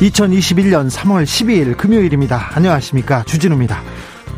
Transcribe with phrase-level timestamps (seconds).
[0.00, 3.82] (2021년 3월 12일) 금요일입니다 안녕하십니까 주진우입니다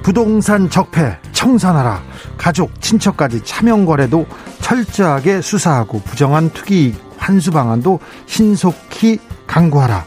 [0.03, 2.03] 부동산 적폐 청산하라
[2.37, 4.27] 가족 친척까지 차명거래도
[4.61, 10.05] 철저하게 수사하고 부정한 투기 환수 방안도 신속히 강구하라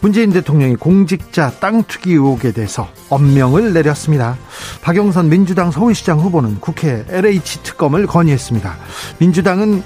[0.00, 4.36] 문재인 대통령이 공직자 땅 투기 의혹에 대해서 엄명을 내렸습니다.
[4.80, 8.76] 박영선 민주당 서울시장 후보는 국회 LH 특검을 건의했습니다.
[9.18, 9.82] 민주당은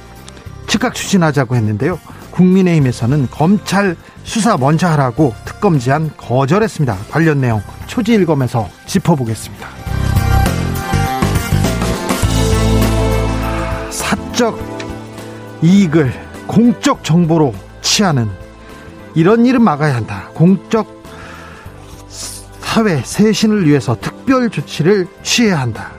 [0.66, 1.98] 즉각 추진하자고 했는데요.
[2.32, 6.96] 국민의힘에서는 검찰 수사 먼저 하라고 특검 제안 거절했습니다.
[7.10, 9.68] 관련 내용 초지일검에서 짚어보겠습니다.
[13.90, 14.58] 사적
[15.62, 16.12] 이익을
[16.46, 18.28] 공적 정보로 취하는
[19.14, 20.28] 이런 일은 막아야 한다.
[20.34, 21.02] 공적
[22.60, 25.92] 사회 쇄신을 위해서 특별 조치를 취해야 한다.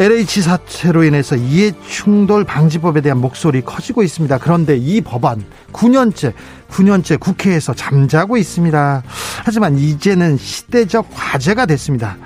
[0.00, 4.38] LH 사태로 인해서 이해충돌 방지법에 대한 목소리 커지고 있습니다.
[4.38, 6.32] 그런데 이 법안 9년째
[6.70, 9.02] 9년째 국회에서 잠자고 있습니다.
[9.44, 12.16] 하지만 이제는 시대적 과제가 됐습니다.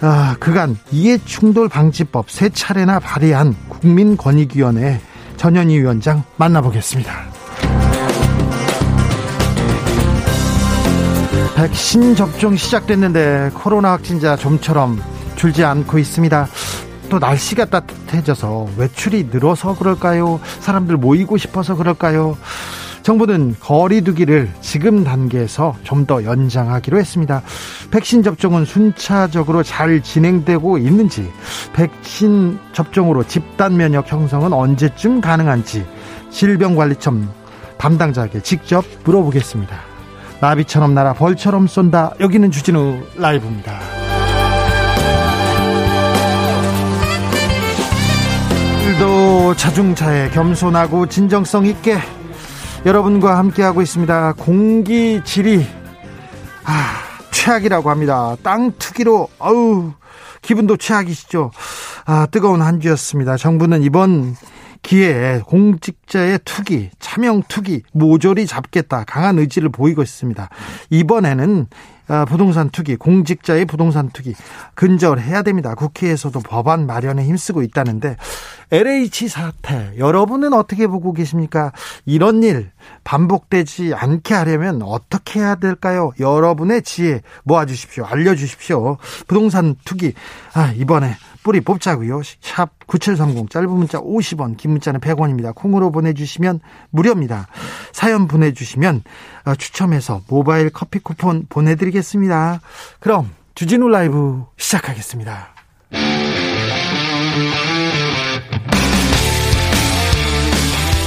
[0.00, 4.98] 아, 그간 이해충돌 방지법 세 차례나 발의한 국민권익위원회
[5.36, 7.12] 전현희 위원장 만나보겠습니다.
[11.56, 14.98] 백신 접종 시작됐는데 코로나 확진자 좀처럼
[15.36, 16.48] 줄지 않고 있습니다.
[17.12, 20.40] 또 날씨가 따뜻해져서 외출이 늘어서 그럴까요?
[20.60, 22.38] 사람들 모이고 싶어서 그럴까요?
[23.02, 27.42] 정부는 거리두기를 지금 단계에서 좀 더 연장하기로 했습니다.
[27.90, 31.30] 백신 접종은 순차적으로 잘 진행되고 있는지,
[31.74, 35.84] 백신 접종으로 집단 면역 형성은 언제쯤 가능한지
[36.30, 37.28] 질병관리청
[37.76, 39.76] 담당자에게 직접 물어보겠습니다.
[40.40, 42.14] 나비처럼 날아 벌처럼 쏜다.
[42.20, 44.01] 여기는 주진우 라이브입니다.
[49.02, 51.98] 오늘도 자중차에 겸손하고 진정성 있게
[52.86, 54.34] 여러분과 함께하고 있습니다.
[54.34, 55.66] 공기 질이
[56.64, 57.02] 아,
[57.32, 58.36] 최악이라고 합니다.
[58.44, 59.92] 땅 투기로 어우
[60.40, 61.50] 기분도 최악이시죠.
[62.04, 63.36] 아, 뜨거운 한 주였습니다.
[63.36, 64.36] 정부는 이번
[64.82, 70.48] 기회에 공직자의 투기, 차명 투기 모조리 잡겠다 강한 의지를 보이고 있습니다.
[70.90, 71.91] 이번에는 아,
[72.28, 74.34] 부동산 투기, 공직자의 부동산 투기
[74.74, 75.74] 근절해야 됩니다.
[75.74, 78.16] 국회에서도 법안 마련에 힘쓰고 있다는데
[78.70, 81.72] LH 사태 여러분은 어떻게 보고 계십니까?
[82.06, 82.70] 이런 일
[83.04, 86.12] 반복되지 않게 하려면 어떻게 해야 될까요?
[86.18, 88.04] 여러분의 지혜 모아 주십시오.
[88.06, 88.96] 알려 주십시오.
[89.26, 90.14] 부동산 투기
[90.54, 92.22] 아, 이번에 뿌리 뽑자고요.
[92.40, 95.54] 샵 9730 짧은 문자 50원 긴 문자는 100원입니다.
[95.54, 96.60] 콩으로 보내주시면
[96.90, 97.48] 무료입니다.
[97.92, 99.02] 사연 보내주시면
[99.44, 102.60] 어, 추첨해서 모바일 커피 쿠폰 보내드리겠습니다.
[103.00, 105.48] 그럼 주진우 라이브 시작하겠습니다.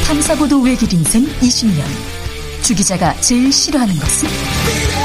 [0.08, 1.84] 탐사보도 외길 인생 20년
[2.62, 5.05] 주 기자가 제일 싫어하는 것은?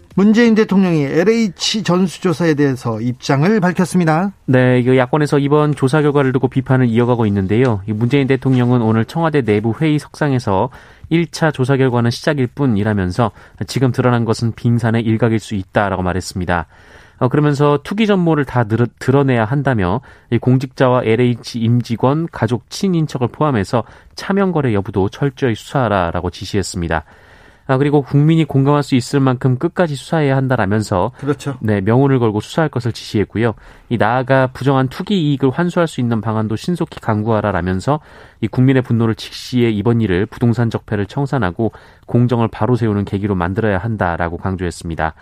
[0.21, 4.33] 문재인 대통령이 LH 전수조사에 대해서 입장을 밝혔습니다.
[4.45, 7.81] 네, 이 야권에서 이번 조사 결과를 두고 비판을 이어가고 있는데요.
[7.87, 10.69] 문재인 대통령은 오늘 청와대 내부 회의 석상에서
[11.11, 13.31] 1차 조사 결과는 시작일 뿐이라면서
[13.65, 16.67] 지금 드러난 것은 빙산의 일각일 수 있다라고 말했습니다.
[17.17, 18.63] 어, 그러면서 투기 전모를 다
[18.99, 20.01] 드러내야 한다며
[20.39, 27.05] 공직자와 LH 임직원, 가족, 친인척을 포함해서 차명거래 여부도 철저히 수사하라라고 지시했습니다.
[27.71, 31.57] 아, 그리고 국민이 공감할 수 있을 만큼 끝까지 수사해야 한다라면서 그렇죠.
[31.61, 33.53] 네, 명운을 걸고 수사할 것을 지시했고요.
[33.87, 38.01] 이 나아가 부정한 투기 이익을 환수할 수 있는 방안도 신속히 강구하라라면서
[38.41, 41.71] 이 국민의 분노를 직시해 이번 일을 부동산 적폐를 청산하고
[42.07, 45.13] 공정을 바로 세우는 계기로 만들어야 한다라고 강조했습니다.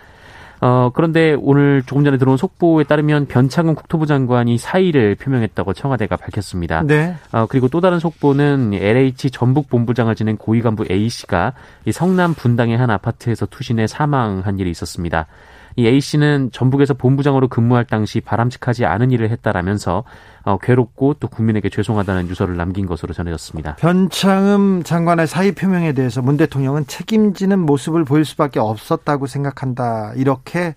[0.60, 6.82] 어, 그런데 오늘 조금 전에 들어온 속보에 따르면 변창흠 국토부 장관이 사의를 표명했다고 청와대가 밝혔습니다.
[6.82, 7.14] 네.
[7.32, 11.54] 어, 그리고 또 다른 속보는 LH 전북 본부장을 지낸 고위 간부 A 씨가
[11.86, 15.26] 이 성남 분당의 한 아파트에서 투신해 사망한 일이 있었습니다.
[15.76, 20.04] 이 A 씨는 전북에서 본부장으로 근무할 당시 바람직하지 않은 일을 했다라면서
[20.42, 23.76] 어, 괴롭고 또 국민에게 죄송하다는 유서를 남긴 것으로 전해졌습니다.
[23.76, 30.12] 변창흠 장관의 사의 표명에 대해서 문 대통령은 책임지는 모습을 보일 수밖에 없었다고 생각한다.
[30.16, 30.74] 이렇게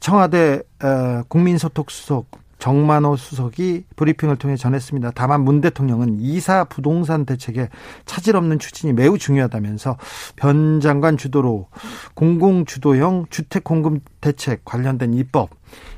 [0.00, 5.10] 청와대 어, 국민소통수석 정만호 수석이 브리핑을 통해 전했습니다.
[5.16, 7.68] 다만 문 대통령은 이사 부동산 대책에
[8.06, 9.96] 차질 없는 추진이 매우 중요하다면서
[10.36, 11.66] 변 장관 주도로
[12.14, 15.50] 공공 주도형 주택 공급 대책 관련된 입법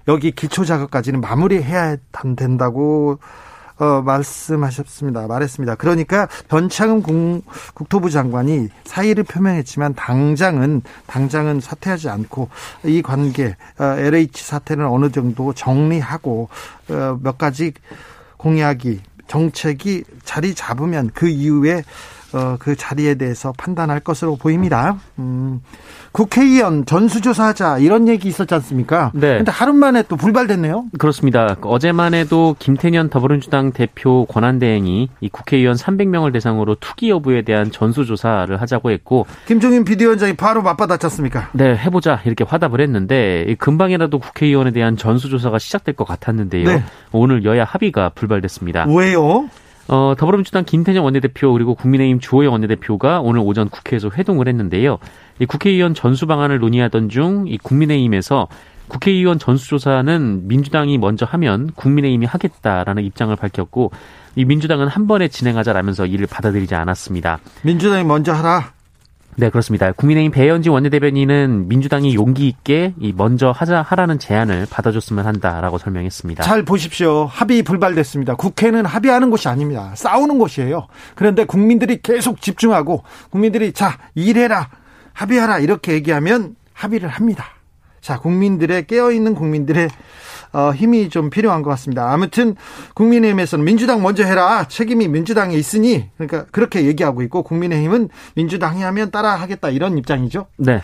[0.09, 1.99] 여기 기초 작업까지는 마무리해야
[2.35, 3.19] 된다고
[3.79, 5.27] 어, 말씀하셨습니다.
[5.27, 5.75] 말했습니다.
[5.77, 7.43] 그러니까 변창흠 공,
[7.75, 12.49] 국토부 장관이 사의를 표명했지만 당장은 당장은 사퇴하지 않고
[12.85, 16.49] 이 관계 어, LH 사태는 어느 정도 정리하고
[16.91, 17.73] 어, 몇 가지
[18.37, 21.83] 공약이 정책이 자리 잡으면 그 이후에
[22.35, 24.97] 어, 그 자리에 대해서 판단할 것으로 보입니다.
[25.21, 25.61] 음,
[26.11, 29.13] 국회의원 전수조사하자 이런 얘기 있었지 않습니까?
[29.15, 29.37] 네.
[29.37, 30.87] 근데 하루 만에 또 불발됐네요.
[30.99, 31.57] 그렇습니다.
[31.61, 38.91] 어제만 해도 김태년 더불어민주당 대표 권한대행이 이 국회의원 300명을 대상으로 투기 여부에 대한 전수조사를 하자고
[38.91, 41.51] 했고 김종인 비대위원장이 바로 맞받아쳤습니까?
[41.53, 46.65] 네, 해보자 이렇게 화답을 했는데 금방이라도 국회의원에 대한 전수조사가 시작될 것 같았는데요.
[46.65, 46.83] 네.
[47.13, 48.87] 오늘 여야 합의가 불발됐습니다.
[48.89, 49.49] 왜요?
[49.89, 54.99] 어, 더불어민주당 김태년 원내대표 그리고 국민의힘 주호영 원내대표가 오늘 오전 국회에서 회동을 했는데요.
[55.41, 58.49] 이 국회의원 전수 방안을 논의하던 중 이 국민의힘에서
[58.89, 63.93] 국회의원 전수조사는 민주당이 먼저 하면 국민의힘이 하겠다라는 입장을 밝혔고
[64.37, 67.39] 이 민주당은 한 번에 진행하자라면서 이를 받아들이지 않았습니다.
[67.63, 68.73] 민주당이 먼저 하라.
[69.37, 69.91] 네, 그렇습니다.
[69.93, 76.45] 국민의힘 배현지 원내대변인은 민주당이 용기 있게 이 먼저 하자 하라는 제안을 받아줬으면 한다라고 설명했습니다.
[76.45, 77.25] 잘 보십시오.
[77.25, 78.37] 합의 불발됐습니다.
[78.37, 79.93] 국회는 합의하는 곳이 아닙니다.
[79.97, 80.87] 싸우는 곳이에요.
[81.15, 84.71] 그런데 국민들이 계속 집중하고 국민들이 자 일해라
[85.13, 87.47] 합의하라 이렇게 얘기하면 합의를 합니다.
[88.01, 89.89] 자 국민들의 깨어 있는 국민들의
[90.55, 92.13] 어, 힘이 좀 필요한 것 같습니다.
[92.13, 92.55] 아무튼
[92.95, 99.71] 국민의힘에서는 민주당 먼저 해라 책임이 민주당에 있으니 그러니까 그렇게 얘기하고 있고 국민의힘은 민주당이 하면 따라하겠다
[99.71, 100.47] 이런 입장이죠.
[100.57, 100.81] 네.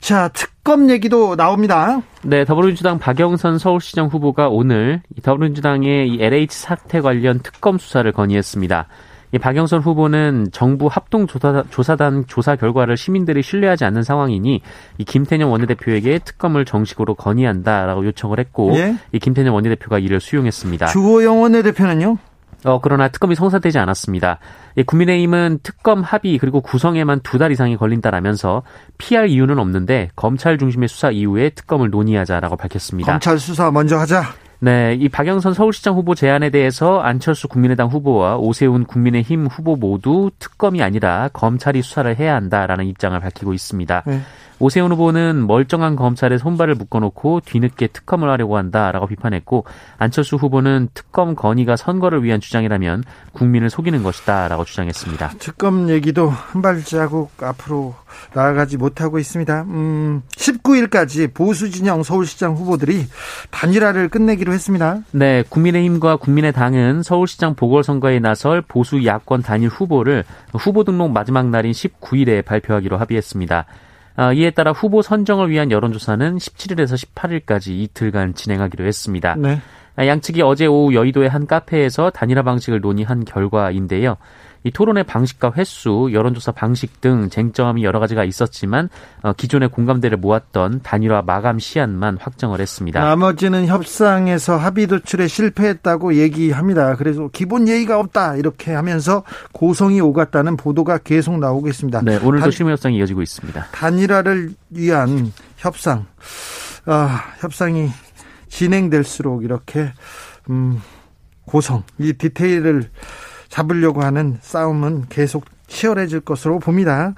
[0.00, 2.02] 자 특검 얘기도 나옵니다.
[2.22, 8.88] 네, 더불어민주당 박영선 서울시장 후보가 오늘 더불어민주당의 이 LH 사태 관련 특검 수사를 건의했습니다.
[9.34, 14.62] 이 박영선 후보는 정부 합동 조사, 조사단 조사 결과를 시민들이 신뢰하지 않는 상황이니
[14.98, 18.94] 이 김태년 원내대표에게 특검을 정식으로 건의한다라고 요청을 했고 예?
[19.10, 20.86] 이 김태년 원내대표가 이를 수용했습니다.
[20.86, 22.16] 주호영 원내대표는요?
[22.64, 24.38] 어, 그러나 특검이 성사되지 않았습니다.
[24.76, 28.62] 예, 국민의힘은 특검 합의 그리고 구성에만 두 달 이상이 걸린다라면서
[28.98, 33.10] 피할 이유는 없는데 검찰 중심의 수사 이후에 특검을 논의하자라고 밝혔습니다.
[33.10, 34.22] 검찰 수사 먼저 하자.
[34.64, 40.82] 네, 이 박영선 서울시장 후보 제안에 대해서 안철수 국민의당 후보와 오세훈 국민의힘 후보 모두 특검이
[40.82, 44.04] 아니라 검찰이 수사를 해야 한다라는 입장을 밝히고 있습니다.
[44.06, 44.20] 네.
[44.58, 49.64] 오세훈 후보는 멀쩡한 검찰에 손발을 묶어놓고 뒤늦게 특검을 하려고 한다라고 비판했고
[49.98, 55.32] 안철수 후보는 특검 건의가 선거를 위한 주장이라면 국민을 속이는 것이다라고 주장했습니다.
[55.38, 57.94] 특검 얘기도 한 발자국 앞으로
[58.32, 59.62] 나아가지 못하고 있습니다.
[59.62, 63.06] 음, 19일까지 보수 진영 서울시장 후보들이
[63.50, 65.00] 단일화를 끝내기로 했습니다.
[65.10, 72.44] 네, 국민의힘과 국민의당은 서울시장 보궐선거에 나설 보수 야권 단일 후보를 후보 등록 마지막 날인 19일에
[72.44, 73.66] 발표하기로 합의했습니다.
[74.16, 79.34] 아, 이에 따라 후보 선정을 위한 여론조사는 17일에서 18일까지 이틀간 진행하기로 했습니다.
[79.36, 79.60] 네.
[79.96, 84.16] 아, 양측이 어제 오후 여의도의 한 카페에서 단일화 방식을 논의한 결과인데요.
[84.66, 88.88] 이 토론의 방식과 횟수, 여론조사 방식 등 쟁점이 여러 가지가 있었지만
[89.22, 92.98] 어, 기존의 공감대를 모았던 단일화 마감 시한만 확정을 했습니다.
[92.98, 96.96] 나머지는 협상에서 합의 도출에 실패했다고 얘기합니다.
[96.96, 102.00] 그래서 기본 예의가 없다 이렇게 하면서 고성이 오갔다는 보도가 계속 나오고 있습니다.
[102.00, 103.66] 네, 오늘도 실무 협상이 이어지고 있습니다.
[103.70, 106.06] 단일화를 위한 협상,
[106.86, 107.90] 아, 협상이
[108.48, 109.92] 진행될수록 이렇게
[110.48, 110.80] 음,
[111.44, 112.88] 고성 이 디테일을
[113.54, 117.14] 잡으려고 하는 싸움은 계속 치열해질 것으로 봅니다.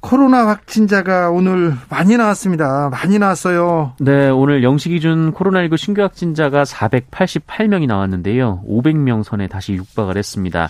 [0.00, 2.88] 코로나 확진자가 오늘 많이 나왔습니다.
[2.90, 3.92] 많이 나왔어요.
[4.00, 8.64] 네, 오늘 영시 기준 코로나19 신규 확진자가 488명이 나왔는데요.
[8.68, 10.68] 500명 선에 다시 육박을 했습니다.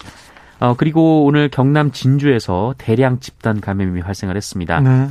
[0.60, 4.80] 어, 그리고 오늘 경남 진주에서 대량 집단 감염이 발생을 했습니다.
[4.80, 5.08] 네.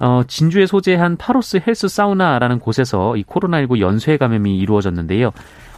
[0.00, 5.30] 어, 진주에 소재한 파로스 헬스 사우나라는 곳에서 이 코로나19 연쇄 감염이 이루어졌는데요.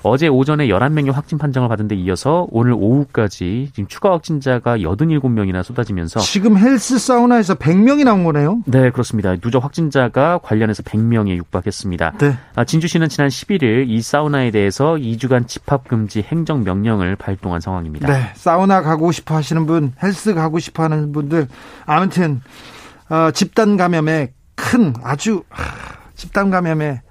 [0.08, 6.20] 어제 오전에 11명의 확진 판정을 받은 데 이어서 오늘 오후까지 지금 추가 확진자가 87명이나 쏟아지면서
[6.20, 8.62] 지금 헬스 사우나에서 100명이 나온 거네요?
[8.66, 9.34] 네, 그렇습니다.
[9.36, 12.12] 누적 확진자가 관련해서 100명에 육박했습니다.
[12.18, 12.38] 네.
[12.54, 18.06] 아, 진주시는 지난 11일 이 사우나에 대해서 2주간 집합 금지 행정 명령을 발동한 상황입니다.
[18.06, 21.48] 네, 사우나 가고 싶어 하시는 분, 헬스 가고 싶어 하는 분들
[21.84, 22.40] 아무튼
[23.08, 25.42] 어, 집단 감염에 큰 아주
[26.14, 27.02] 집단 감염에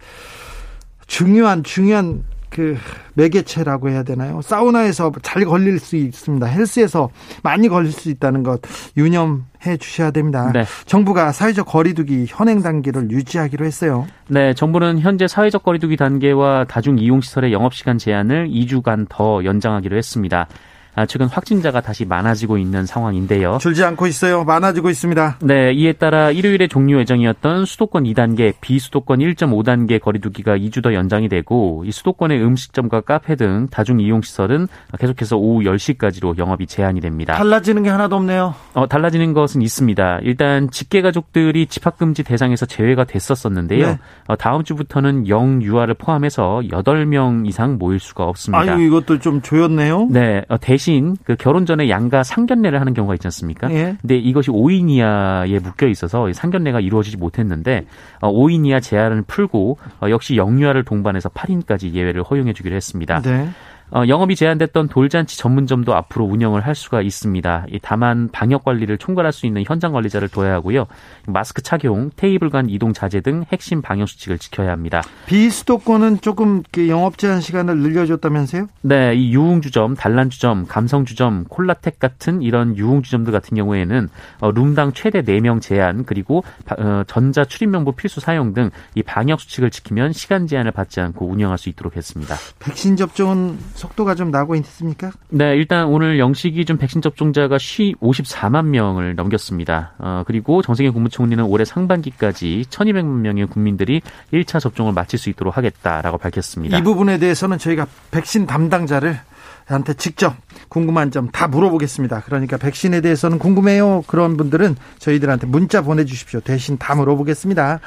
[1.08, 2.24] 중요한 중요한
[2.56, 2.78] 그
[3.16, 4.42] 매개체라고 해야 되나요?
[4.42, 6.46] 사우나에서 잘 걸릴 수 있습니다.
[6.46, 7.10] 헬스에서
[7.44, 8.62] 많이 걸릴 수 있다는 것
[8.96, 10.52] 유념해 주셔야 됩니다.
[10.54, 10.64] 네.
[10.86, 14.08] 정부가 사회적 거리두기 현행 단계를 유지하기로 했어요.
[14.30, 19.98] 네, 정부는 현재 사회적 거리두기 단계와 다중 이용 시설의 영업 시간 제한을 2주간 더 연장하기로
[19.98, 20.48] 했습니다.
[20.96, 23.58] 아, 최근 확진자가 다시 많아지고 있는 상황인데요.
[23.60, 24.46] 줄지 않고 있어요.
[24.46, 25.40] 많아지고 있습니다.
[25.42, 31.84] 네, 이에 따라 일요일에 종료 예정이었던 수도권 2단계, 비수도권 1.5단계 거리두기가 2주 더 연장이 되고
[31.86, 37.34] 이 수도권의 음식점과 카페 등 다중 이용 시설은 계속해서 오후 10시까지로 영업이 제한이 됩니다.
[37.34, 38.56] 달라지는 게 하나도 없네요.
[38.74, 40.20] 어, 달라지는 것은 있습니다.
[40.24, 43.88] 일단 직계 가족들이 집합 금지 대상에서 제외가 됐었었는데요.
[43.88, 44.00] 네.
[44.28, 48.74] 어, 다음 주부터는 영유아를 포함해서 8명 이상 모일 수가 없습니다.
[48.74, 50.08] 아유, 이것도 좀 조였네요.
[50.10, 53.72] 네, 어, 대신 대신 그 결혼 전에 양가 상견례를 하는 경우가 있지 않습니까?
[53.72, 53.98] 예.
[54.00, 57.88] 근데 이것이 5인 이하에 묶여 있어서 상견례가 이루어지지 못했는데
[58.22, 63.22] 5인 어, 이하 제한을 풀고 어, 역시 영유아를 동반해서 8인까지 예외를 허용해 주기로 했습니다.
[63.22, 63.50] 네.
[63.92, 67.66] 어, 영업이 제한됐던 돌잔치 전문점도 앞으로 운영을 할 수가 있습니다.
[67.82, 70.88] 다만 방역 관리를 총괄할 수 있는 현장 관리자를 둬야 하고요.
[71.28, 75.02] 마스크 착용, 테이블 간 이동 자제 등 핵심 방역 수칙을 지켜야 합니다.
[75.28, 78.68] 비수도권은 조금 영업 제한 시간을 늘려줬다면서요?
[78.82, 84.10] 네, 이 유흥주점, 단란주점, 감성주점, 콜라텍 같은 이런 유흥주점들 같은 경우에는
[84.42, 86.44] 어, 룸당 최대 4명 제한 그리고
[86.78, 91.58] 어, 전자 출입명부 필수 사용 등 이 방역 수칙을 지키면 시간 제한을 받지 않고 운영할
[91.58, 92.36] 수 있도록 했습니다.
[92.60, 95.12] 백신 접종은 속도가 좀 나고 있습니까?
[95.30, 99.94] 네, 일단 오늘 영시 기준 백신 접종자가 54만 명을 넘겼습니다.
[100.00, 104.02] 어, 그리고 정세균 국무총리는 올해 상반기까지 1,200만 명의 국민들이
[104.34, 106.78] 1차 접종을 마칠 수 있도록 하겠다라고 밝혔습니다.
[106.78, 109.20] 이 부분에 대해서는 저희가 백신 담당자를
[109.66, 110.36] 한테 직접
[110.70, 112.22] 궁금한 점 다 물어보겠습니다.
[112.26, 114.04] 그러니까 백신에 대해서는 궁금해요.
[114.08, 116.40] 그런 분들은 저희들한테 문자 보내주십시오.
[116.40, 117.80] 대신 다 물어보겠습니다.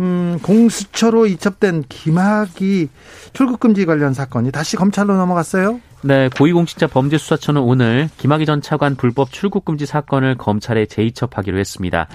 [0.00, 2.88] 음, 공수처로 이첩된 김학이
[3.32, 5.80] 출국금지 관련 사건이 다시 검찰로 넘어갔어요?
[6.02, 12.08] 네, 고위공직자 범죄수사처는 오늘 김학의 전 차관 불법 출국금지 사건을 검찰에 재이첩하기로 했습니다.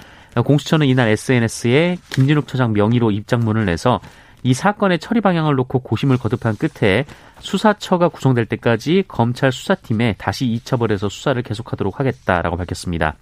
[0.46, 4.00] 공수처는 이날 SNS에 김진욱 처장 명의로 입장문을 내서
[4.44, 7.06] 이 사건의 처리 방향을 놓고 고심을 거듭한 끝에
[7.40, 13.16] 수사처가 구성될 때까지 검찰 수사팀에 다시 이첩을 해서 수사를 계속하도록 하겠다라고 밝혔습니다.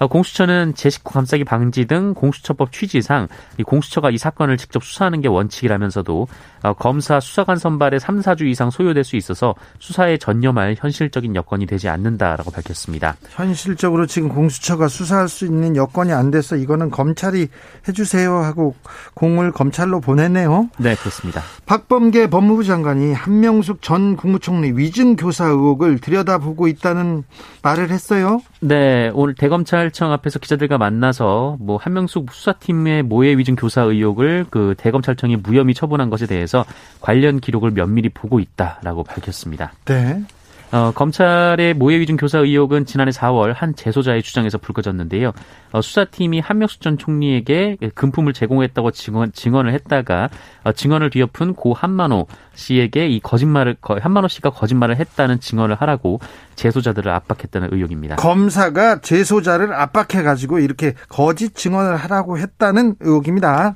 [0.00, 3.28] 어, 공수처는 제 식구 감싸기 방지 등 공수처법 취지상
[3.58, 6.26] 이 공수처가 이 사건을 직접 수사하는 게 원칙이라면서도
[6.62, 11.90] 어, 검사 수사관 선발에 3, 4주 이상 소요될 수 있어서 수사에 전념할 현실적인 여건이 되지
[11.90, 13.16] 않는다라고 밝혔습니다.
[13.28, 17.48] 현실적으로 지금 공수처가 수사할 수 있는 여건이 안 돼서 이거는 검찰이
[17.86, 18.74] 해주세요 하고
[19.12, 20.70] 공을 검찰로 보냈네요.
[20.78, 21.42] 네, 그렇습니다.
[21.66, 27.24] 박범계 법무부 장관이 한명숙 전 국무총리 위증 교사 의혹을 들여다보고 있다는
[27.62, 28.40] 말을 했어요.
[28.60, 34.74] 네, 오늘 대검찰 검찰청 앞에서 기자들과 만나서 뭐 한명숙 수사팀의 모해 위증 교사 의혹을 그
[34.78, 36.64] 대검찰청이 무혐의 처분한 것에 대해서
[37.00, 39.72] 관련 기록을 면밀히 보고 있다라고 밝혔습니다.
[39.84, 40.22] 네.
[40.72, 45.32] 어, 검찰의 모해 위증 교사 의혹은 지난해 4월 한 재소자의 주장에서 불거졌는데요.
[45.72, 50.28] 어, 수사팀이 한명숙 전 총리에게 금품을 제공했다고 증언, 증언을 했다가
[50.62, 56.20] 어, 증언을 뒤엎은 고 한만호 씨에게 이 거짓말을 한만호 씨가 거짓말을 했다는 증언을 하라고
[56.54, 58.16] 재소자들을 압박했다는 의혹입니다.
[58.16, 63.74] 검사가 재소자를 압박해 가지고 이렇게 거짓 증언을 하라고 했다는 의혹입니다.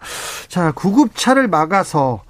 [0.48, 2.22] 자, 구급차를 막아서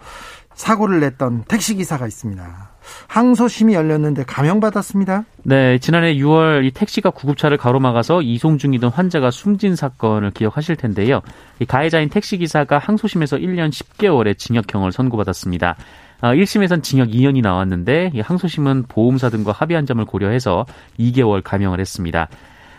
[0.54, 2.74] 사고를 냈던 택시 기사가 있습니다.
[3.09, 5.25] 항소심이 열렸는데 감형받았습니다.
[5.45, 11.21] 네, 지난해 6월 이 택시가 구급차를 가로막아서 이송 중이던 환자가 숨진 사건을 기억하실 텐데요.
[11.61, 15.76] 이 가해자인 택시 기사가 항소심에서 1년 10개월의 징역형을 선고받았습니다.
[16.21, 20.64] 1심에선 아, 징역 2년이 나왔는데 항소심은 보험사 등과 합의한 점을 고려해서
[20.99, 22.29] 2개월 감형을 했습니다.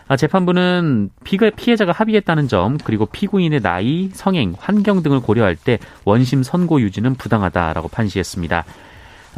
[0.08, 1.10] 아, 재판부는
[1.56, 7.88] 피해자가 합의했다는 점 그리고 피고인의 나이, 성행, 환경 등을 고려할 때 원심 선고 유지는 부당하다라고
[7.88, 8.66] 판시했습니다.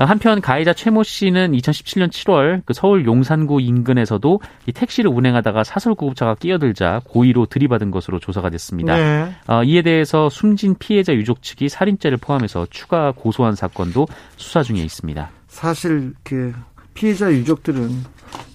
[0.06, 6.36] 한편 가해자 최모 씨는 2017년 7월 그 서울 용산구 인근에서도 이 택시를 운행하다가 사설 구급차가
[6.36, 8.96] 끼어들자 고의로 들이받은 것으로 조사가 됐습니다.
[8.96, 9.36] 네.
[9.48, 15.30] 어, 이에 대해서 숨진 피해자 유족 측이 살인죄를 포함해서 추가 고소한 사건도 수사 중에 있습니다.
[15.48, 16.54] 사실 그
[16.94, 17.90] 피해자 유족들은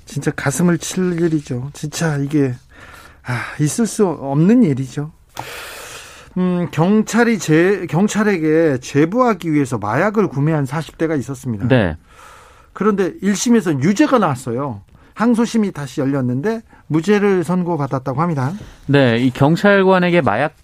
[0.05, 1.71] 진짜 가슴을 칠 일이죠.
[1.73, 2.55] 진짜 이게
[3.25, 5.13] 아, 있을 수 없는 일이죠.
[6.39, 11.69] 음, 경찰이 제, 경찰에게 제보하기 위해서 마약을 구매한 40대가 있었습니다.
[11.69, 11.97] 네.
[12.73, 14.83] 그런데 1심에서 유죄가 나왔어요.
[15.15, 18.53] 항소심이 다시 열렸는데 무죄를 선고받았다고 합니다.
[18.87, 20.55] 네, 이 경찰관에게 마약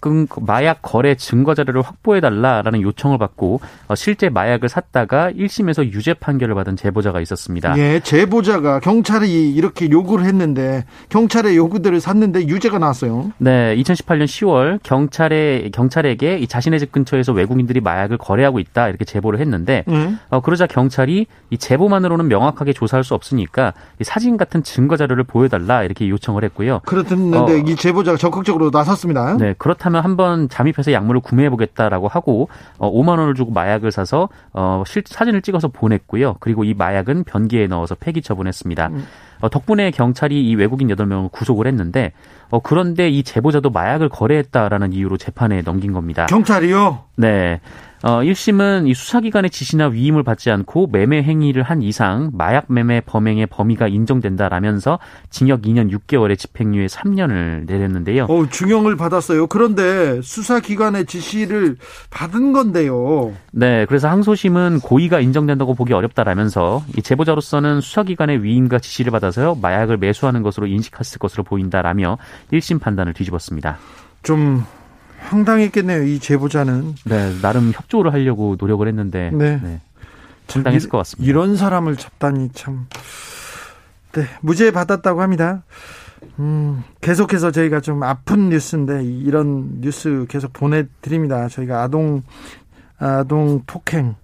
[0.41, 6.55] 마약 거래 증거 자료를 확보해 달라라는 요청을 받고 어, 실제 마약을 샀다가 1심에서 유죄 판결을
[6.55, 7.77] 받은 제보자가 있었습니다.
[7.77, 13.31] 예, 제보자가 경찰이 이렇게 요구를 했는데 경찰의 요구들을 샀는데 유죄가 나왔어요.
[13.37, 19.39] 네, 2018년 10월 경찰에 경찰에게 이 자신의 집 근처에서 외국인들이 마약을 거래하고 있다 이렇게 제보를
[19.39, 20.13] 했는데 예.
[20.29, 25.83] 어, 그러자 경찰이 이 제보만으로는 명확하게 조사할 수 없으니까 이 사진 같은 증거 자료를 보여달라
[25.83, 26.81] 이렇게 요 요청을 했고요.
[26.85, 29.37] 그렇는데 어, 이 제보자가 적극적으로 나섰습니다.
[29.37, 34.83] 네, 그렇다면 한번 잠입해서 약물을 구매해 보겠다라고 하고 어, 5만 원을 주고 마약을 사서 어,
[34.85, 36.35] 실, 사진을 찍어서 보냈고요.
[36.39, 38.87] 그리고 이 마약은 변기에 넣어서 폐기 처분했습니다.
[38.87, 39.05] 음.
[39.41, 42.11] 어, 덕분에 경찰이 이 외국인 8명을 구속을 했는데
[42.49, 46.25] 어, 그런데 이 제보자도 마약을 거래했다라는 이유로 재판에 넘긴 겁니다.
[46.25, 47.03] 경찰이요?
[47.15, 47.61] 네.
[48.01, 53.47] 어, 1심은 이 수사기관의 지시나 위임을 받지 않고 매매 행위를 한 이상 마약 매매 범행의
[53.47, 58.25] 범위가 인정된다라면서 징역 2년 6개월의 집행유예 3년을 내렸는데요.
[58.25, 59.47] 어, 중형을 받았어요.
[59.47, 61.75] 그런데 수사기관의 지시를
[62.09, 63.33] 받은 건데요.
[63.51, 70.41] 네, 그래서 항소심은 고의가 인정된다고 보기 어렵다라면서 이 제보자로서는 수사기관의 위임과 지시를 받아서요 마약을 매수하는
[70.41, 72.17] 것으로 인식했을 것으로 보인다라며
[72.53, 73.77] 1심 판단을 뒤집었습니다.
[74.23, 74.63] 좀
[75.21, 76.03] 황당했겠네요.
[76.03, 76.95] 이 제보자는.
[77.05, 79.59] 네, 나름 협조를 하려고 노력을 했는데 네.
[79.61, 79.79] 네.
[80.49, 81.29] 황당했을 것 같습니다.
[81.29, 82.87] 이런 사람을 잡다니 참.
[84.13, 85.63] 네, 무죄 받았다고 합니다.
[86.39, 91.47] 음, 계속해서 저희가 좀 아픈 뉴스인데 이런 뉴스 계속 보내드립니다.
[91.47, 92.23] 저희가 아동
[92.97, 94.15] 아동 폭행,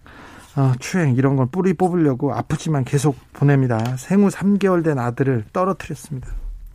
[0.55, 3.95] 어, 추행 이런 걸 뿌리 뽑으려고 아프지만 계속 보냅니다.
[3.97, 6.27] 생후 3개월 된 아들을 떨어뜨렸습니다.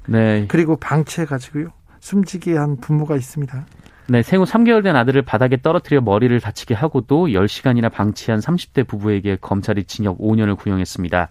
[0.07, 0.47] 네.
[0.49, 1.69] 그리고 방치해 가지고요
[2.01, 3.67] 숨지게 한 부모가 있습니다.
[4.11, 9.85] 네, 생후 3개월 된 아들을 바닥에 떨어뜨려 머리를 다치게 하고도 10시간이나 방치한 30대 부부에게 검찰이
[9.85, 11.29] 징역 5년을 구형했습니다.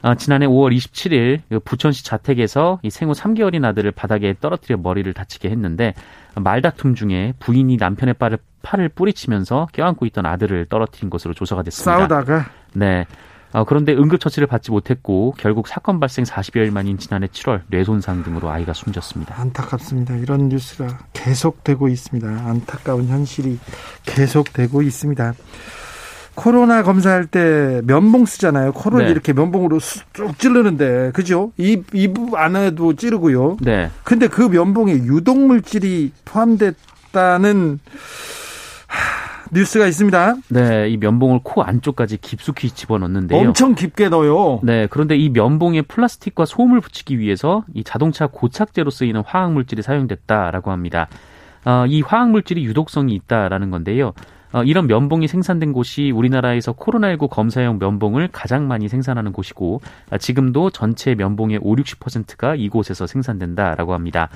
[0.00, 5.50] 아, 지난해 5월 27일 그 부천시 자택에서 이 생후 3개월인 아들을 바닥에 떨어뜨려 머리를 다치게
[5.50, 5.92] 했는데
[6.36, 11.98] 말다툼 중에 부인이 남편의 팔을, 팔을 뿌리치면서 껴안고 있던 아들을 떨어뜨린 것으로 조사가 됐습니다.
[11.98, 12.46] 싸우다가?
[12.72, 13.04] 네.
[13.56, 18.74] 어, 그런데 응급처치를 받지 못했고 결국 사건 발생 40여일 만인 지난해 7월 뇌손상 등으로 아이가
[18.74, 19.34] 숨졌습니다.
[19.40, 20.14] 안타깝습니다.
[20.16, 22.28] 이런 뉴스가 계속되고 있습니다.
[22.28, 23.58] 안타까운 현실이
[24.04, 25.32] 계속되고 있습니다.
[26.34, 28.72] 코로나 검사할 때 면봉 쓰잖아요.
[28.72, 29.10] 코를 네.
[29.10, 29.78] 이렇게 면봉으로
[30.12, 31.50] 쭉 찌르는데, 그죠?
[31.56, 33.56] 입, 입 안에도 찌르고요.
[33.62, 33.90] 네.
[34.04, 37.80] 근데 그 면봉에 유독물질이 포함됐다는
[39.52, 40.34] 뉴스가 있습니다.
[40.50, 43.40] 네, 이 면봉을 코 안쪽까지 깊숙이 집어넣는데요.
[43.40, 44.60] 엄청 깊게 넣어요.
[44.62, 50.70] 네, 그런데 이 면봉에 플라스틱과 솜을 붙이기 위해서 이 자동차 고착제로 쓰이는 화학 물질이 사용됐다라고
[50.70, 51.08] 합니다.
[51.64, 54.12] 어, 이 화학 물질이 유독성이 있다라는 건데요.
[54.52, 59.80] 어, 이런 면봉이 생산된 곳이 우리나라에서 코로나19 검사용 면봉을 가장 많이 생산하는 곳이고
[60.10, 64.28] 아, 지금도 전체 면봉의 5, 60%가 이곳에서 생산된다라고 합니다.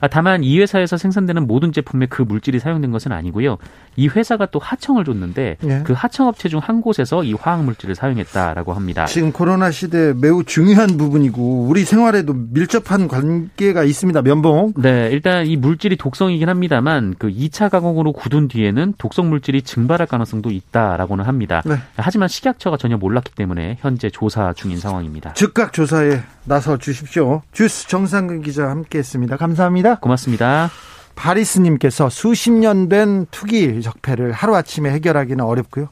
[0.00, 3.58] 아, 다만 이 회사에서 생산되는 모든 제품에 그 물질이 사용된 것은 아니고요.
[3.96, 5.82] 이 회사가 또 하청을 줬는데 예.
[5.84, 9.06] 그 하청업체 중 한 곳에서 이 화학 물질을 사용했다라고 합니다.
[9.06, 14.20] 지금 코로나 시대 매우 중요한 부분이고 우리 생활에도 밀접한 관계가 있습니다.
[14.22, 14.74] 면봉.
[14.76, 20.50] 네, 일단 이 물질이 독성이긴 합니다만 그 2차 가공으로 굳은 뒤에는 독성 물질이 증발할 가능성도
[20.50, 21.62] 있다라고는 합니다.
[21.64, 21.76] 네.
[21.96, 25.32] 하지만 식약처가 전혀 몰랐기 때문에 현재 조사 중인 상황입니다.
[25.34, 27.42] 즉각 조사에 나서 주십시오.
[27.52, 29.36] 주스 정상근 기자 함께했습니다.
[29.36, 29.96] 감사합니다.
[29.96, 30.70] 고맙습니다.
[31.14, 35.88] 바리스님께서 수십 년 된 투기 적폐를 하루아침에 해결하기는 어렵고요.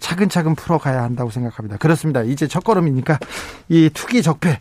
[0.00, 1.76] 차근차근 풀어가야 한다고 생각합니다.
[1.76, 2.22] 그렇습니다.
[2.22, 3.18] 이제 첫 걸음이니까
[3.68, 4.60] 이 투기 적폐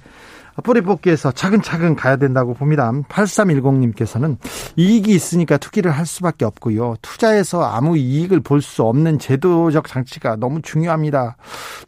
[0.64, 2.92] 뿌리 뽑기에서 차근차근 가야 된다고 봅니다.
[3.10, 4.38] 8310님께서는
[4.76, 6.96] 이익이 있으니까 투기를 할 수밖에 없고요.
[7.02, 11.38] 투자해서 아무 이익을 볼 수 없는 제도적 장치가 너무 중요합니다.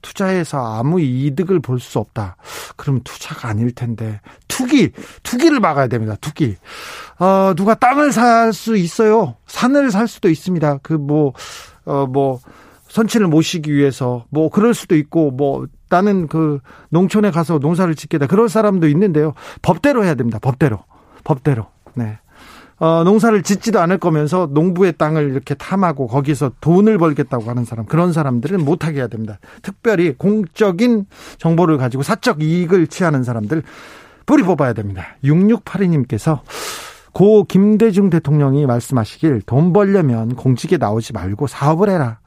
[0.01, 2.35] 투자해서 아무 이득을 볼 수 없다.
[2.75, 4.91] 그럼 투자가 아닐 텐데 투기,
[5.23, 6.15] 투기를 막아야 됩니다.
[6.21, 6.55] 투기.
[7.19, 9.35] 어, 누가 땅을 살 수 있어요.
[9.47, 10.79] 산을 살 수도 있습니다.
[10.83, 11.33] 그 뭐,
[11.85, 12.39] 어, 뭐,
[12.89, 18.49] 선친을 모시기 위해서 뭐 그럴 수도 있고 뭐 나는 그 농촌에 가서 농사를 짓겠다 그럴
[18.49, 19.33] 사람도 있는데요.
[19.61, 20.39] 법대로 해야 됩니다.
[20.39, 20.79] 법대로.
[21.23, 21.67] 법대로.
[21.95, 22.19] 네.
[22.79, 28.13] 어, 농사를 짓지도 않을 거면서 농부의 땅을 이렇게 탐하고 거기서 돈을 벌겠다고 하는 사람, 그런
[28.13, 29.37] 사람들은 못하게 해야 됩니다.
[29.61, 31.05] 특별히 공적인
[31.37, 33.63] 정보를 가지고 사적 이익을 취하는 사람들
[34.25, 35.17] 뿌리 뽑아야 됩니다.
[35.25, 36.39] 6682님께서
[37.11, 42.19] 고 김대중 대통령이 말씀하시길 돈 벌려면 공직에 나오지 말고 사업을 해라.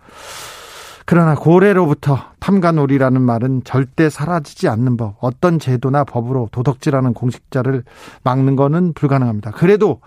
[1.05, 5.17] 그러나 고래로부터 탐관오리라는 말은 절대 사라지지 않는 법.
[5.21, 7.85] 어떤 제도나 법으로 도덕질하는 공직자를
[8.25, 9.53] 막는 것은 불가능합니다.
[9.53, 10.01] 그래도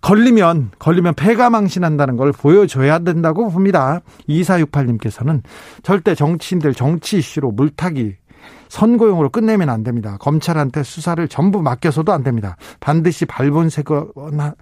[0.00, 4.00] 걸리면 걸리면 패가 망신한다는 걸 보여줘야 된다고 봅니다.
[4.28, 5.42] 2468님께서는
[5.82, 8.16] 절대 정치인들 정치 이슈로 물타기
[8.68, 10.16] 선고용으로 끝내면 안 됩니다.
[10.18, 12.56] 검찰한테 수사를 전부 맡겨서도 안 됩니다.
[12.80, 14.54] 반드시 발본세거나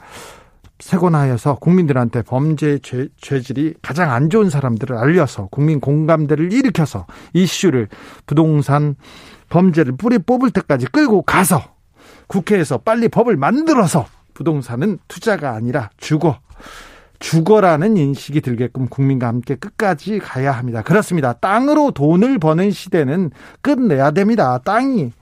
[0.81, 7.88] 세곤하여서 국민들한테 범죄 죄, 죄 질이 가장 안 좋은 사람들을 알려서 국민 공감대를 일으켜서 이슈를
[8.27, 8.97] 부동산
[9.51, 11.62] 범죄를 뿌리 뽑을 때까지 끌고 가서
[12.27, 16.38] 국회에서 빨리 법을 만들어서 부동산은 투자가 아니라 주거
[17.19, 20.81] 주거라는 인식이 들게끔 국민과 함께 끝까지 가야 합니다.
[20.83, 21.35] 그렇습니다.
[21.35, 24.59] 땅으로 돈을 버는 시대는 끝내야 됩니다.
[24.64, 25.12] 땅이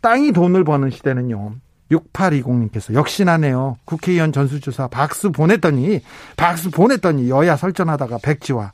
[0.00, 1.54] 땅이 돈을 버는 시대는요.
[1.90, 3.78] 6820님께서 역시나네요.
[3.84, 6.02] 국회의원 전수조사 박수 보냈더니
[6.36, 8.72] 박수 보냈더니 여야 설전하다가 백지화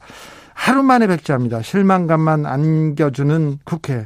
[0.52, 1.62] 하루 만에 백지합니다.
[1.62, 4.04] 실망감만 안겨주는 국회.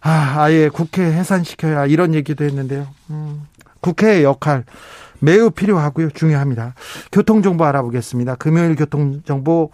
[0.00, 2.86] 아, 아예 국회 해산시켜야 이런 얘기도 했는데요.
[3.10, 3.42] 음,
[3.80, 4.64] 국회의 역할
[5.20, 6.10] 매우 필요하고요.
[6.10, 6.74] 중요합니다.
[7.10, 8.36] 교통정보 알아보겠습니다.
[8.36, 9.70] 금요일 교통정보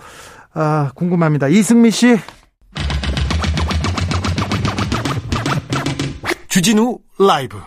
[0.55, 1.49] 아, 궁금합니다.
[1.49, 2.17] 이승미 씨.
[6.49, 7.59] 주진우 라이브.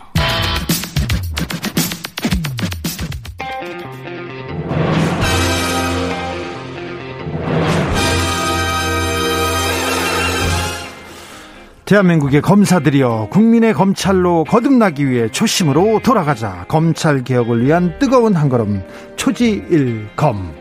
[11.93, 18.81] 대한민국의 검사들이여 국민의 검찰로 거듭나기 위해 초심으로 돌아가자 검찰 개혁을 위한 뜨거운 한 걸음
[19.15, 20.55] 초지일검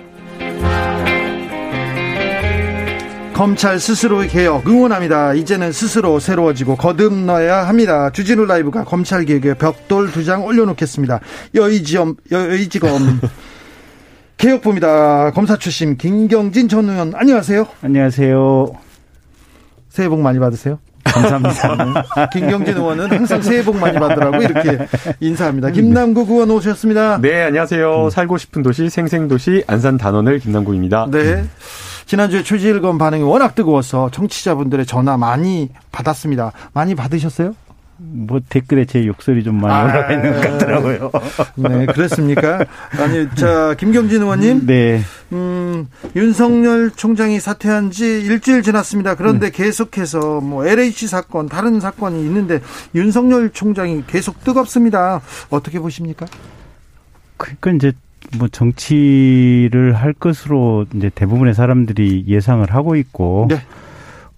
[3.33, 5.33] 검찰 스스로의 개혁 응원합니다.
[5.33, 8.11] 이제는 스스로 새로워지고 거듭나야 합니다.
[8.11, 11.21] 주진우 라이브가 검찰 개혁의 벽돌 두 장 올려놓겠습니다.
[11.55, 13.21] 여의지검 여의지검
[14.37, 15.31] 개혁부입니다.
[15.31, 17.67] 검사 출신 김경진 전 의원 안녕하세요.
[17.81, 18.67] 안녕하세요.
[19.89, 20.79] 새해 복 많이 받으세요.
[21.05, 22.29] 감사합니다.
[22.33, 24.79] 김경진 의원은 항상 새해 복 많이 받으라고 이렇게
[25.21, 25.71] 인사합니다.
[25.71, 27.19] 김남국 의원 오셨습니다.
[27.21, 28.05] 네, 안녕하세요.
[28.05, 28.11] 음.
[28.11, 31.09] 살고 싶은 도시 생생도시 안산 단원을 김남국입니다.
[31.11, 31.45] 네.
[32.07, 36.53] 지난주에 초지일검 반응이 워낙 뜨거워서 청취자분들의 전화 많이 받았습니다.
[36.73, 37.55] 많이 받으셨어요?
[37.99, 41.11] 뭐 댓글에 제 욕설이 좀 많이 아, 올라가 있는 것 같더라고요.
[41.57, 42.65] 네, 그렇습니까?
[42.99, 44.67] 아니, 자, 김경진 의원님.
[44.67, 45.01] 네.
[45.33, 49.15] 음, 윤석열 총장이 사퇴한 지 일주일 지났습니다.
[49.15, 49.53] 그런데 네.
[49.53, 52.61] 계속해서 뭐 LH 사건, 다른 사건이 있는데
[52.95, 55.21] 윤석열 총장이 계속 뜨겁습니다.
[55.51, 56.27] 어떻게 보십니까?
[57.37, 57.93] 그러니까 이제
[58.39, 63.57] 뭐 정치를 할 것으로 이제 대부분의 사람들이 예상을 하고 있고 네.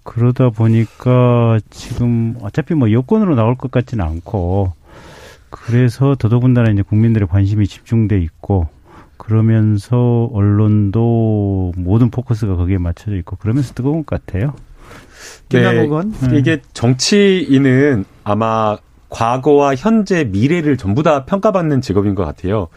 [0.05, 4.71] 그러다 보니까 지금 어차피 뭐 여권으로 나올 것 같지는 않고
[5.49, 8.69] 그래서 더더군다나 이제 국민들의 관심이 집중돼 있고
[9.17, 14.53] 그러면서 언론도 모든 포커스가 거기에 맞춰져 있고 그러면서 뜨거운 것 같아요.
[16.29, 18.77] 네, 이게 정치인은 아마
[19.09, 22.67] 과거와 현재, 미래를 전부 다 평가받는 직업인 것 같아요.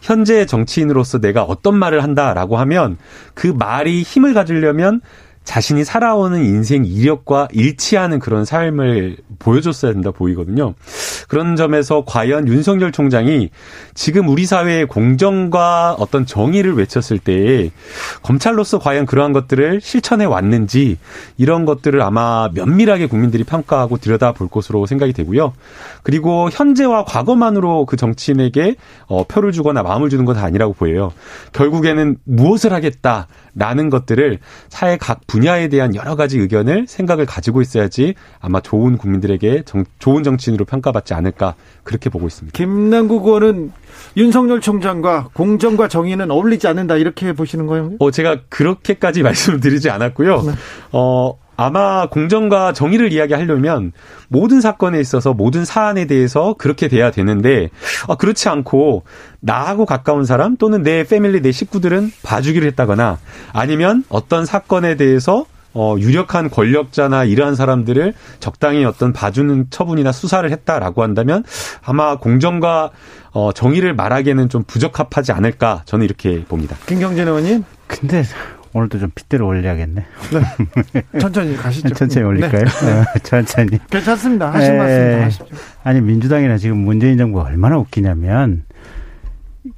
[0.00, 2.98] 현재 정치인으로서 내가 어떤 말을 한다라고 하면
[3.34, 5.00] 그 말이 힘을 가지려면
[5.48, 10.74] 자신이 살아오는 인생 이력과 일치하는 그런 삶을 보여줬어야 된다 보이거든요.
[11.26, 13.48] 그런 점에서 과연 윤석열 총장이
[13.94, 17.70] 지금 우리 사회의 공정과 어떤 정의를 외쳤을 때
[18.22, 20.98] 검찰로서 과연 그러한 것들을 실천해 왔는지
[21.38, 25.54] 이런 것들을 아마 면밀하게 국민들이 평가하고 들여다볼 것으로 생각이 되고요.
[26.02, 28.74] 그리고 현재와 과거만으로 그 정치인에게
[29.06, 31.14] 어, 표를 주거나 마음을 주는 것은 아니라고 보여요.
[31.54, 35.37] 결국에는 무엇을 하겠다라는 것들을 사회 각 분.
[35.38, 41.14] 분야에 대한 여러 가지 의견을 생각을 가지고 있어야지 아마 좋은 국민들에게 정, 좋은 정치인으로 평가받지
[41.14, 42.56] 않을까 그렇게 보고 있습니다.
[42.56, 43.72] 김남국 의원은
[44.16, 47.92] 윤석열 총장과 공정과 정의는 어울리지 않는다 이렇게 보시는 거예요?
[48.00, 50.42] 어 제가 그렇게까지 말씀을 드리지 않았고요.
[50.42, 50.52] 네.
[50.92, 53.90] 어 아마 공정과 정의를 이야기하려면
[54.28, 57.68] 모든 사건에 있어서 모든 사안에 대해서 그렇게 돼야 되는데
[58.06, 59.02] 아, 그렇지 않고
[59.40, 63.18] 나하고 가까운 사람 또는 내 패밀리 내 식구들은 봐주기로 했다거나
[63.52, 71.02] 아니면 어떤 사건에 대해서 어, 유력한 권력자나 이러한 사람들을 적당히 어떤 봐주는 처분이나 수사를 했다라고
[71.02, 71.42] 한다면
[71.84, 72.90] 아마 공정과
[73.32, 76.76] 어, 정의를 말하기에는 좀 부적합하지 않을까 저는 이렇게 봅니다.
[76.86, 77.64] 김경진 의원님.
[77.88, 78.22] 근데
[78.72, 80.04] 오늘도 좀 핏대를 올려야겠네.
[80.32, 81.02] 네.
[81.20, 81.90] 천천히 가시죠.
[81.94, 82.64] 천천히 올릴까요?
[82.64, 82.90] 네.
[82.90, 83.78] 어, 천천히.
[83.90, 84.52] 괜찮습니다.
[84.52, 84.78] 하신 네.
[84.78, 85.46] 말씀 하십시오.
[85.84, 88.64] 아니 민주당이나 지금 문재인 정부가 얼마나 웃기냐면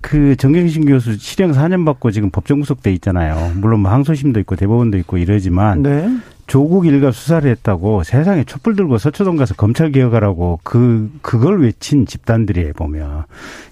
[0.00, 3.52] 그 정경심 교수 실형 4년 받고 지금 법정 구속돼 있잖아요.
[3.56, 6.08] 물론 뭐 항소심도 있고 대법원도 있고 이러지만 네.
[6.46, 12.72] 조국 일가 수사를 했다고 세상에 촛불 들고 서초동 가서 검찰 개혁하라고 그 그걸 외친 집단들이
[12.72, 13.24] 보면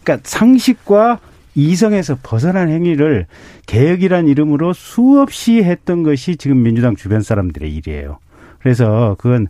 [0.02, 1.18] 그러니까 상식과
[1.58, 3.26] 이성에서 벗어난 행위를
[3.66, 8.18] 개혁이란 이름으로 수없이 했던 것이 지금 민주당 주변 사람들의 일이에요.
[8.60, 9.48] 그래서 그건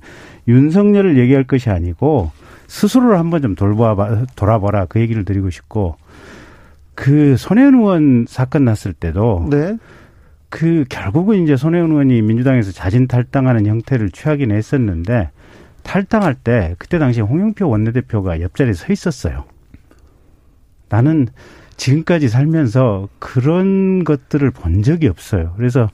[0.48, 2.30] 윤석열을 얘기할 것이 아니고
[2.66, 5.96] 스스로를 한번 좀 돌보아 돌아보라 그 얘기를 드리고 싶고
[6.94, 9.76] 그 손혜원 의원 사건 났을 때도 네.
[10.48, 15.30] 그 결국은 이제 손혜원 의원이 민주당에서 자진 탈당하는 형태를 취하긴 했었는데
[15.82, 19.44] 탈당할 때 그때 당시 홍영표 원내대표가 옆자리에 서 있었어요.
[20.88, 21.28] 나는
[21.78, 25.54] 지금까지 살면서 그런 것들을 본 적이 없어요.
[25.56, 25.88] 그래서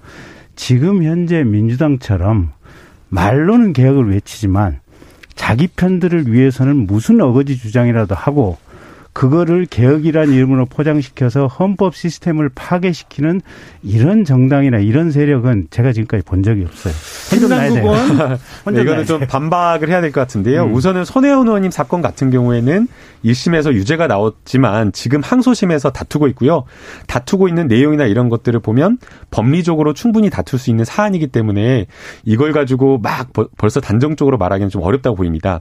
[0.56, 2.50] 지금 현재 민주당처럼
[3.10, 4.80] 말로는 개혁을 외치지만
[5.36, 8.58] 자기 편들을 위해서는 무슨 어거지 주장이라도 하고
[9.14, 13.40] 그거를 개혁이란 이름으로 포장시켜서 헌법 시스템을 파괴시키는
[13.84, 16.92] 이런 정당이나 이런 세력은 제가 지금까지 본 적이 없어요.
[17.32, 20.64] 행정국은 네, 이거는 좀 반박을 해야 될 것 같은데요.
[20.64, 20.74] 음.
[20.74, 22.88] 우선은 손혜원 의원님 사건 같은 경우에는
[23.24, 26.64] 1심에서 유죄가 나왔지만 지금 항소심에서 다투고 있고요.
[27.06, 28.98] 다투고 있는 내용이나 이런 것들을 보면
[29.30, 31.86] 법리적으로 충분히 다툴 수 있는 사안이기 때문에
[32.24, 35.60] 이걸 가지고 막 벌써 단정적으로 말하기는 좀 어렵다고 보입니다.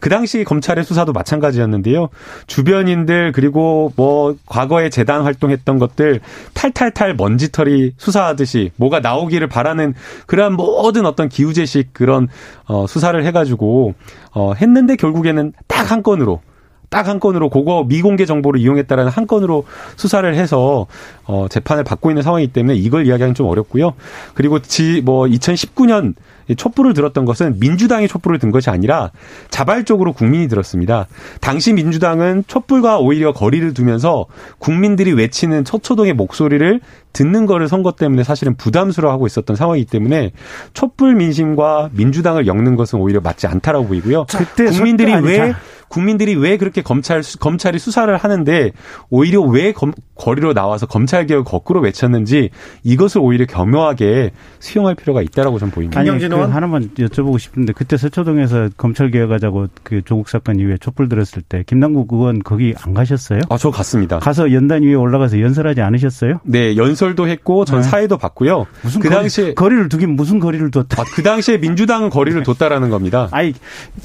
[0.00, 2.08] 그 당시 검찰의 수사도 마찬가지였는데요.
[2.46, 6.20] 주변 언론인들 그리고 뭐 과거에 재단 활동했던 것들
[6.54, 9.94] 탈탈탈 먼지털이 수사하듯이 뭐가 나오기를 바라는
[10.26, 12.28] 그러한 모든 어떤 기우제식 그런
[12.66, 13.94] 어 수사를 해가지고
[14.32, 16.40] 어 했는데 결국에는 딱 한 건으로
[16.88, 19.64] 딱한 건으로 그거 미공개 정보를 이용했다라는 한 건으로
[19.96, 20.86] 수사를 해서
[21.24, 23.94] 어 재판을 받고 있는 상황이기 때문에 이걸 이야기하기는 좀 어렵고요.
[24.34, 26.14] 그리고 지 뭐 2019년
[26.54, 29.10] 촛불을 들었던 것은 민주당이 촛불을 든 것이 아니라
[29.50, 31.06] 자발적으로 국민이 들었습니다.
[31.40, 34.26] 당시 민주당은 촛불과 오히려 거리를 두면서
[34.58, 36.80] 국민들이 외치는 첫초동의 목소리를
[37.12, 40.32] 듣는 거를 선거 때문에 사실은 부담스러워하고 있었던 상황이기 때문에
[40.74, 44.26] 촛불 민심과 민주당을 엮는 것은 오히려 맞지 않다라고 보이고요.
[44.70, 45.54] 국민들이 왜
[45.88, 48.72] 국민들이 왜 그렇게 검찰 검찰이 수사를 하는데
[49.10, 52.50] 오히려 왜 검, 거리로 나와서 검찰 개혁 거꾸로 외쳤는지
[52.82, 56.00] 이것을 오히려 겸허하게 수용할 필요가 있다라고 저는 보입니다.
[56.00, 61.42] 아니, 그 하나만 여쭤보고 싶은데 그때 서초동에서 검찰 개혁하자고 그 조국 사건 이후에 촛불 들었을
[61.42, 63.40] 때 김남국 의원 거기 안 가셨어요?
[63.48, 64.18] 아, 저 갔습니다.
[64.18, 66.40] 가서 연단 위에 올라가서 연설하지 않으셨어요?
[66.44, 67.88] 네, 연설도 했고 전 네.
[67.88, 68.66] 사회도 봤고요.
[68.82, 71.02] 무슨 그 당시에 거리를 두긴 무슨 거리를 뒀다?
[71.02, 73.28] 아, 그 당시에 민주당은 거리를 뒀다라는 겁니다.
[73.30, 73.52] 아니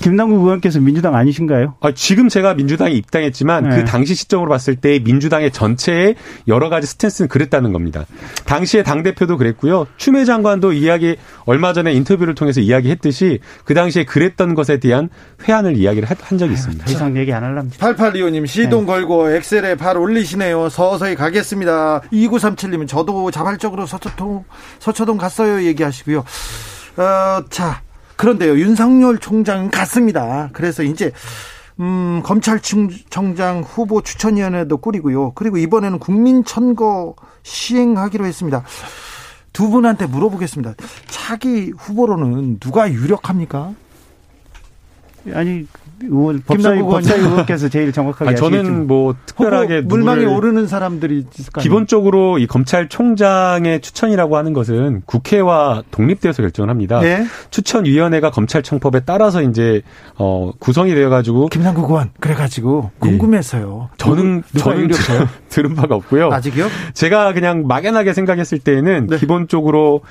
[0.02, 1.71] 김남국 의원께서 민주당 아니신가요?
[1.80, 3.76] 아, 지금 제가 민주당에 입당했지만 그 네.
[3.78, 6.16] 그 당시 시점으로 봤을 때 민주당의 전체의
[6.48, 8.06] 여러 가지 스탠스는 그랬다는 겁니다.
[8.46, 9.88] 당시에 당 대표도 그랬고요.
[9.98, 15.10] 추미애 장관도 이야기 얼마 전에 인터뷰를 통해서 이야기했듯이 그 당시에 그랬던 것에 대한
[15.48, 16.86] 회한을 이야기를 한 적이 있습니다.
[16.86, 17.94] 더 이상 얘기 안 할랍니다.
[17.94, 18.86] 8825님 시동 네.
[18.88, 20.70] 걸고 엑셀에 발 올리시네요.
[20.70, 22.02] 서서히 가겠습니다.
[22.12, 24.44] 2937님은 저도 자발적으로 서초동
[24.80, 26.24] 서초동 갔어요 얘기하시고요.
[26.98, 27.82] 어, 자
[28.16, 30.50] 그런데요 윤석열 총장은 갔습니다.
[30.54, 31.12] 그래서 이제
[31.80, 35.32] 음, 검찰청장 후보 추천위원회도 꾸리고요.
[35.34, 38.64] 그리고 이번에는 국민천거 시행하기로 했습니다.
[39.54, 40.76] 두 분한테 물어보겠습니다.
[41.08, 43.74] 차기 후보로는 누가 유력합니까?
[45.34, 45.68] 아니
[46.10, 51.26] 의원 법사위 법사위 의원께서 제일 정확하게 아니, 저는 뭐 특별하게 물망에 오르는 사람들이
[51.60, 57.00] 기본적으로 이 검찰총장의 추천이라고 하는 것은 국회와 독립되어서 결정을 합니다.
[57.00, 57.26] 네.
[57.50, 59.82] 추천위원회가 검찰청법에 따라서 이제
[60.16, 63.00] 어 구성이 되어가지고 김상국 의원 그래가지고 예.
[63.00, 63.90] 궁금해서요.
[63.92, 63.98] 네.
[63.98, 64.90] 저는 저는
[65.50, 66.30] 들은 바가 없고요.
[66.32, 66.68] 아직요?
[66.94, 69.18] 제가 그냥 막연하게 생각했을 때에는 네.
[69.18, 70.02] 기본적으로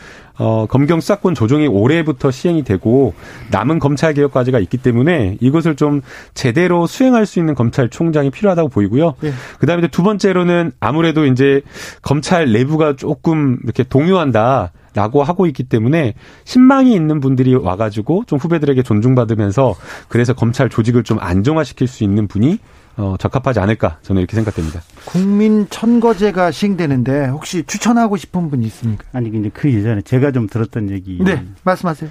[0.41, 3.13] 어, 검경 수사권 조정이 올해부터 시행이 되고
[3.51, 6.01] 남은 검찰 개혁 과제가 있기 때문에 이것을 좀
[6.33, 9.17] 제대로 수행할 수 있는 검찰총장이 필요하다고 보이고요.
[9.25, 9.33] 예.
[9.59, 11.61] 그다음에 두 번째로는 아무래도 이제
[12.01, 14.73] 검찰 내부가 조금 이렇게 동요한다.
[14.93, 19.77] 라고 하고 있기 때문에 신망이 있는 분들이 와가지고 좀 후배들에게 존중받으면서
[20.09, 22.59] 그래서 검찰 조직을 좀 안정화시킬 수 있는 분이
[23.01, 24.83] 어, 적합하지 않을까 저는 이렇게 생각됩니다.
[25.07, 29.05] 국민 천거제가 시행되는데 혹시 추천하고 싶은 분 있습니까?
[29.13, 31.19] 아니 근데 그 예전에 제가 좀 들었던 얘기.
[31.25, 32.11] 네, 말씀하세요.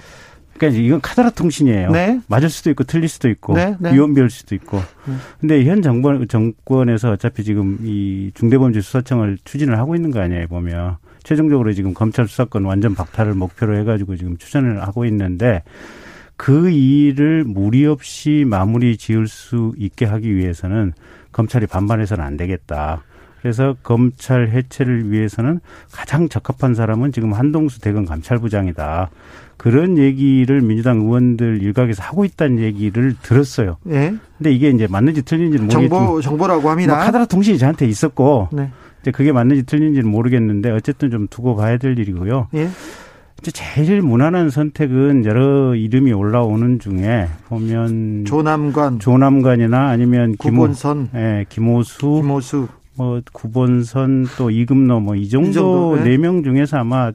[0.57, 1.91] 그러니까 이건 카드라 통신이에요.
[1.91, 2.19] 네.
[2.27, 3.93] 맞을 수도 있고 틀릴 수도 있고 네, 네.
[3.93, 4.77] 위험비일 수도 있고.
[5.05, 5.13] 네.
[5.39, 10.97] 근데 현 정권 정권에서 어차피 지금 이 중대범죄 수사청을 추진을 하고 있는 거 아니에요 보면
[11.23, 15.63] 최종적으로 지금 검찰 수사권 완전 박탈을 목표로 해가지고 지금 추천을 하고 있는데
[16.39, 20.93] 그 일을 무리 없이 마무리 지을 수 있게 하기 위해서는
[21.33, 23.03] 검찰이 반반해서는 안 되겠다.
[23.41, 25.59] 그래서 검찰 해체를 위해서는
[25.91, 29.09] 가장 적합한 사람은 지금 한동수 대검 감찰부장이다.
[29.57, 33.75] 그런 얘기를 민주당 의원들 일각에서 하고 있다는 얘기를 들었어요.
[33.83, 34.15] 네.
[34.37, 36.95] 근데 이게 이제 맞는지 틀린지는 모르겠지만 정보 정보라고 합니다.
[36.95, 38.71] 뭐 카드라 통신이 저한테 있었고 네.
[39.01, 42.47] 이제 그게 맞는지 틀린지는 모르겠는데 어쨌든 좀 두고 봐야 될 일이고요.
[42.53, 42.69] 네.
[43.41, 51.99] 제일 무난한 선택은 여러 이름이 올라오는 중에 보면 조남관, 조남관이나 아니면 구본선, 김호, 예, 김호수,
[52.21, 57.11] 김호수, 뭐 구본선 또 이금노 뭐 이 정도 네명 네 중에서 아마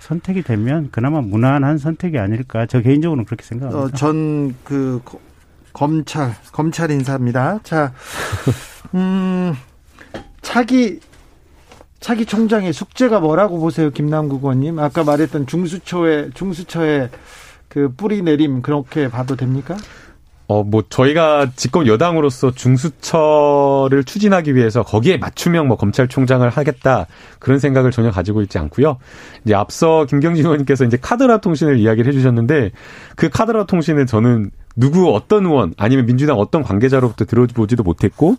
[0.00, 3.84] 선택이 되면 그나마 무난한 선택이 아닐까 저 개인적으로는 그렇게 생각합니다.
[3.84, 5.00] 어, 전그
[5.72, 7.60] 검찰 검찰 인사입니다.
[7.62, 7.92] 자,
[8.94, 9.54] 음.
[10.42, 11.00] 차기
[12.04, 14.78] 차기 총장의 숙제가 뭐라고 보세요, 김남국 의원님?
[14.78, 17.08] 아까 말했던 중수처의 중수처의
[17.68, 19.74] 그 뿌리 내림 그렇게 봐도 됩니까?
[20.46, 27.06] 어, 뭐, 저희가 집권 여당으로서 중수처를 추진하기 위해서 거기에 맞춤형 뭐 검찰총장을 하겠다
[27.38, 28.98] 그런 생각을 전혀 가지고 있지 않고요.
[29.46, 32.72] 이제 앞서 김경진 의원님께서 이제 카드라 통신을 이야기를 해주셨는데
[33.16, 38.36] 그 카드라 통신은 저는 누구 어떤 의원 아니면 민주당 어떤 관계자로부터 들어보지도 못했고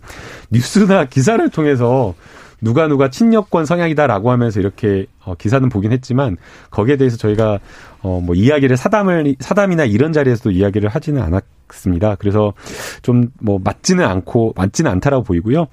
[0.52, 2.14] 뉴스나 기사를 통해서
[2.60, 6.38] 누가 누가 친여권 성향이다라고 하면서 이렇게 어, 기사는 보긴 했지만
[6.70, 7.58] 거기에 대해서 저희가
[8.02, 12.14] 어, 뭐 이야기를 사담을 사담이나 이런 자리에서도 이야기를 하지는 않았습니다.
[12.14, 12.54] 그래서
[13.02, 15.66] 좀 뭐 맞지는 않고 맞지는 않다라고 보이고요.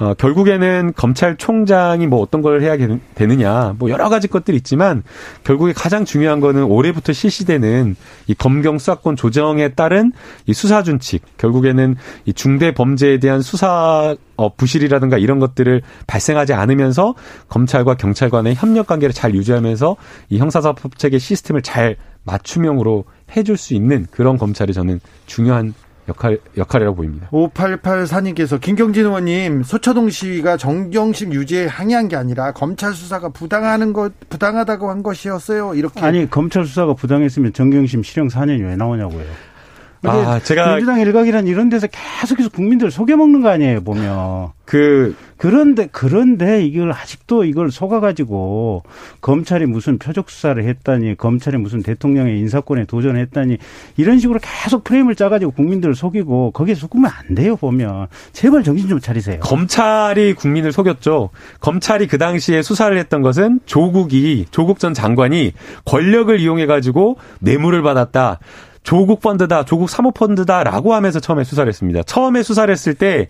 [0.00, 2.76] 어, 결국에는 검찰총장이 뭐 어떤 걸 해야
[3.16, 5.02] 되느냐, 뭐 여러 가지 것들이 있지만
[5.42, 7.96] 결국에 가장 중요한 거는 올해부터 실시되는
[8.28, 10.12] 이 검경 수사권 조정에 따른
[10.46, 17.16] 이 수사 준칙, 결국에는 이 중대 범죄에 대한 수사 어, 부실이라든가 이런 것들을 발생하지 않으면서
[17.48, 19.96] 검찰과 경찰 간의 협력 관계를 잘 유지하면서
[20.30, 23.04] 이 형사사법 체계 시스템을 잘 맞춤형으로
[23.36, 25.74] 해줄 수 있는 그런 검찰이 저는 중요한
[26.08, 27.28] 역할, 역할이라고 보입니다.
[27.30, 34.90] 5884님께서 김경진 의원님, 소초동 시위가 정경심 유지에 항의한 게 아니라 검찰 수사가 부당하는 것, 부당하다고
[34.90, 35.74] 한 것이었어요.
[35.74, 36.00] 이렇게.
[36.00, 39.24] 아니, 검찰 수사가 부당했으면 정경심 실형 4년이 왜 나오냐고요.
[40.04, 44.50] 아, 제가 민주당 일각이란 이런 데서 계속해서 국민들 속여먹는 거 아니에요, 보면.
[44.64, 48.82] 그 그런데 그런데 이걸 아직도 이걸 속아가지고
[49.22, 53.56] 검찰이 무슨 표적 수사를 했다니 검찰이 무슨 대통령의 인사권에 도전했다니
[53.96, 59.00] 이런 식으로 계속 프레임을 짜가지고 국민들을 속이고 거기에 속으면 안 돼요 보면 제발 정신 좀
[59.00, 59.40] 차리세요.
[59.40, 61.30] 검찰이 국민을 속였죠.
[61.60, 65.52] 검찰이 그 당시에 수사를 했던 것은 조국이 조국 전 장관이
[65.86, 68.38] 권력을 이용해 가지고 뇌물을 받았다.
[68.82, 72.02] 조국 펀드다, 조국 사모펀드다라고 하면서 처음에 수사를 했습니다.
[72.02, 73.28] 처음에 수사를 했을 때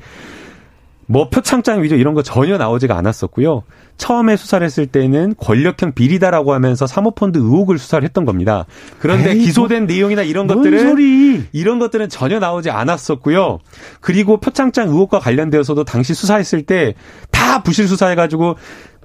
[1.10, 3.62] 뭐 표창장 위조 이런 거 전혀 나오지가 않았었고요.
[3.96, 8.66] 처음에 수사를 했을 때는 권력형 비리다라고 하면서 사모펀드 의혹을 수사를 했던 겁니다.
[8.98, 11.44] 그런데 에이, 기소된 뭐, 내용이나 이런 것들은 소리.
[11.52, 13.58] 이런 것들은 전혀 나오지 않았었고요.
[14.00, 16.94] 그리고 표창장 의혹과 관련되어서도 당시 수사했을 때
[17.48, 18.56] 다 부실 수사해가지고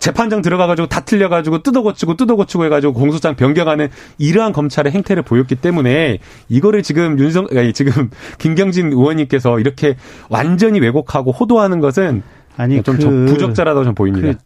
[0.03, 3.87] 재판장 들어가가지고 다 틀려가지고 뜯어고치고 뜯어고치고 해가지고 공소장 변경하는
[4.17, 6.17] 이러한 검찰의 행태를 보였기 때문에
[6.49, 9.95] 이거를 지금 윤성 아니 지금 김경진 의원님께서 이렇게
[10.27, 12.21] 완전히 왜곡하고 호도하는 것은
[12.57, 14.33] 아니 좀 그, 부적절하다고 좀 보입니다.
[14.33, 14.37] 그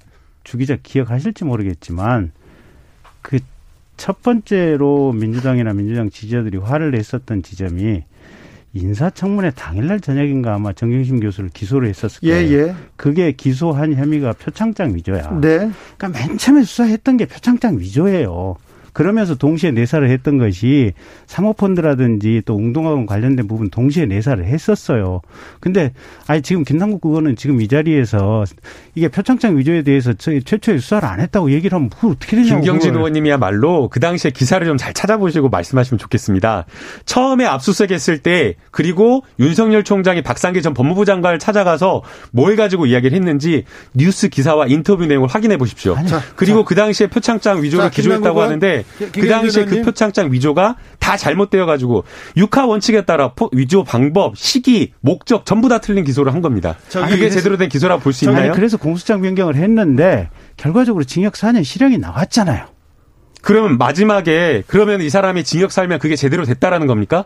[0.44, 2.34] 주기자 기억하실지 모르겠지만
[3.24, 3.40] 그
[3.98, 8.04] 첫 번째로 민주당이나 민주당 지지자들이 화를 냈었던 지점이
[8.78, 12.50] 인사청문회 당일날 저녁인가 아마 정경심 교수를 기소를 했었을 예, 거예요.
[12.50, 12.76] 예, 예.
[12.96, 15.40] 그게 기소한 혐의가 표창장 위조야.
[15.42, 15.70] 네.
[15.98, 18.56] 그러니까 맨 처음에 수사했던 게 표창장 위조예요.
[18.98, 20.94] 그러면서 동시에 내사를 했던 것이
[21.28, 25.22] 사모펀드라든지 또 웅동학원 관련된 부분 동시에 내사를 했었어요.
[25.60, 25.94] 근데
[26.26, 28.46] 아니 지금 김남국 그거는 지금 이 자리에서
[28.96, 32.56] 이게 표창장 위조에 대해서 저희 최초에 수사를 안 했다고 얘기를 하면 그걸 어떻게 되냐고.
[32.60, 36.66] 김경진 의원님이야말로 그 당시에 기사를 좀 잘 찾아보시고 말씀하시면 좋겠습니다.
[37.06, 43.64] 처음에 압수수색했을 때 그리고 윤석열 총장이 박상기 전 법무부 장관을 찾아가서 뭘 가지고 이야기를 했는지
[43.94, 45.96] 뉴스 기사와 인터뷰 내용을 확인해 보십시오.
[45.96, 51.18] 아니, 그리고 자, 그 당시에 표창장 위조를 기조했다고 하는데 그 당시에 그 표창장 위조가 다
[51.18, 52.04] 잘못되어 가지고
[52.36, 56.76] 육하 원칙에 따라 위조 방법, 시기, 목적 전부 다 틀린 기소를 한 겁니다.
[57.10, 58.52] 그게 제대로 된 기소라고 볼 수 있나요?
[58.56, 62.66] 그래서 공소장 변경을 했는데 결과적으로 징역 4년 실형이 나왔잖아요.
[63.42, 67.26] 그러면 마지막에 그러면 이 사람이 징역 살면 그게 제대로 됐다라는 겁니까?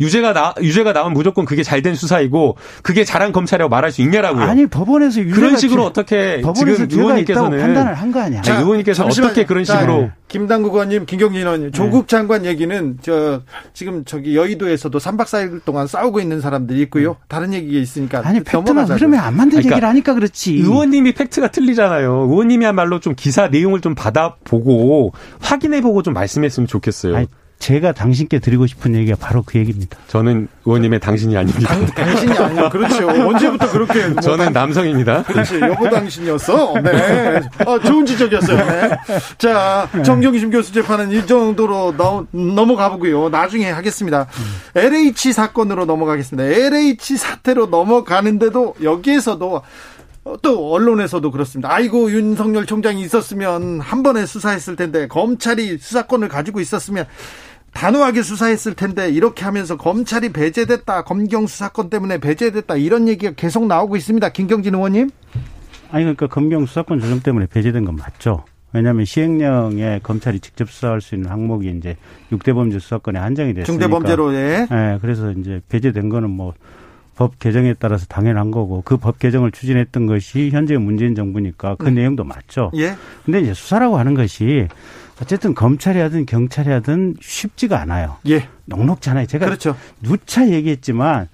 [0.00, 4.42] 유죄가 나 유죄가 나오면 무조건 그게 잘된 수사이고 그게 잘한 검찰이라고 말할 수 있냐라고요.
[4.44, 8.42] 아니 법원에서 그런 식으로 어떻게 지금 의원님께서는 판단을 한 거 아니야.
[8.42, 11.70] 자, 의원님께서 어떻게 그런 식으로 김당국 의원님, 김경진 의원님, 네.
[11.72, 13.42] 조국 장관 얘기는 저
[13.74, 17.12] 지금 저기 여의도에서도 3박 4일 동안 싸우고 있는 사람들이 있고요.
[17.12, 17.18] 네.
[17.28, 20.54] 다른 얘기가 있으니까 아니 팩트만 그러면 안 맞는 그러니까 얘기를 하니까 그렇지.
[20.54, 22.28] 의원님이 팩트가 틀리잖아요.
[22.30, 27.16] 의원님이야말로 좀 기사 내용을 좀 받아보고 확인해보고 좀 말씀했으면 좋겠어요.
[27.16, 27.26] 아니,
[27.62, 29.96] 제가 당신께 드리고 싶은 얘기가 바로 그 얘기입니다.
[30.08, 31.72] 저는 의원님의 당신이 아닙니다.
[31.94, 32.68] 당, 신이 아니요.
[32.70, 33.08] 그렇죠.
[33.08, 34.08] 언제부터 그렇게.
[34.08, 35.22] 뭐 저는 남성입니다.
[35.22, 35.60] 그렇지.
[35.60, 36.74] 여보 당신이었어.
[36.82, 37.40] 네.
[37.64, 38.56] 어, 좋은 지적이었어요.
[38.56, 38.90] 네.
[39.38, 43.28] 자, 정경심 교수 재판은 이 정도로 너, 넘어가 보고요.
[43.28, 44.26] 나중에 하겠습니다.
[44.74, 46.44] LH 사건으로 넘어가겠습니다.
[46.44, 49.62] LH 사태로 넘어가는데도 여기에서도
[50.40, 51.72] 또 언론에서도 그렇습니다.
[51.72, 57.06] 아이고 윤석열 총장이 있었으면 한 번에 수사했을 텐데 검찰이 수사권을 가지고 있었으면
[57.74, 61.02] 단호하게 수사했을 텐데 이렇게 하면서 검찰이 배제됐다.
[61.04, 62.76] 검경 수사권 때문에 배제됐다.
[62.76, 64.28] 이런 얘기가 계속 나오고 있습니다.
[64.30, 65.10] 김경진 의원님.
[65.90, 68.44] 아니 그러니까 검경 수사권 조정 때문에 배제된 건 맞죠.
[68.72, 71.96] 왜냐하면 시행령에 검찰이 직접 수사할 수 있는 항목이 이제
[72.30, 73.66] 6대 범죄 수사권에 한정이 됐으니까.
[73.66, 74.66] 중대 범죄로에.
[74.70, 76.54] 네, 그래서 이제 배제된 거는 뭐
[77.14, 82.02] 법 개정에 따라서 당연한 거고 그 법 개정을 추진했던 것이 현재 문재인 정부니까 그 네.
[82.02, 82.70] 내용도 맞죠.
[82.74, 82.94] 예.
[83.24, 84.66] 근데 이제 수사라고 하는 것이
[85.22, 88.16] 어쨌든 검찰이 하든 경찰이 하든 쉽지가 않아요.
[88.28, 88.48] 예.
[88.64, 89.26] 녹록잖아요.
[89.26, 89.76] 제가 그렇죠.
[90.00, 91.28] 누차 얘기했지만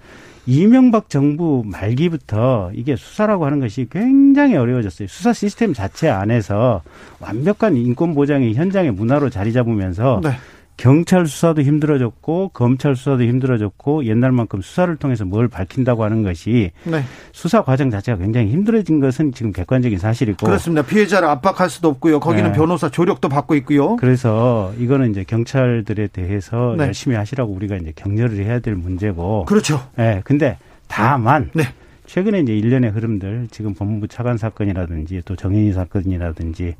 [0.44, 5.08] 이명박 정부 말기부터 이게 수사라고 하는 것이 굉장히 어려워졌어요.
[5.08, 6.82] 수사 시스템 자체 안에서
[7.18, 10.32] 완벽한 인권 보장이 현장의 문화로 자리 잡으면서 네.
[10.78, 17.02] 경찰 수사도 힘들어졌고 검찰 수사도 힘들어졌고 옛날만큼 수사를 통해서 뭘 밝힌다고 하는 것이 네.
[17.32, 20.82] 수사 과정 자체가 굉장히 힘들어진 것은 지금 객관적인 사실이고 그렇습니다.
[20.82, 22.20] 피해자를 압박할 수도 없고요.
[22.20, 22.56] 거기는 네.
[22.56, 23.96] 변호사 조력도 받고 있고요.
[23.96, 26.84] 그래서 이거는 이제 경찰들에 대해서 네.
[26.84, 29.82] 열심히 하시라고 우리가 이제 격려를 해야 될 문제고 그렇죠.
[29.96, 30.22] 네.
[30.24, 31.64] 근데 다만 네.
[32.06, 36.76] 최근에 이제 일련의 흐름들 지금 법무부 차관 사건이라든지 또 정인이 사건이라든지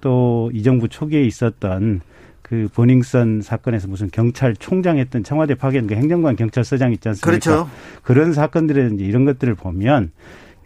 [0.00, 2.00] 또 이 정부 초기에 있었던
[2.42, 7.26] 그 버닝썬 사건에서 무슨 경찰총장 했던 청와대 파견 그 행정관 경찰서장 있지 않습니까?
[7.26, 7.70] 그렇죠.
[8.02, 10.10] 그런 사건들이라든지 이런 것들을 보면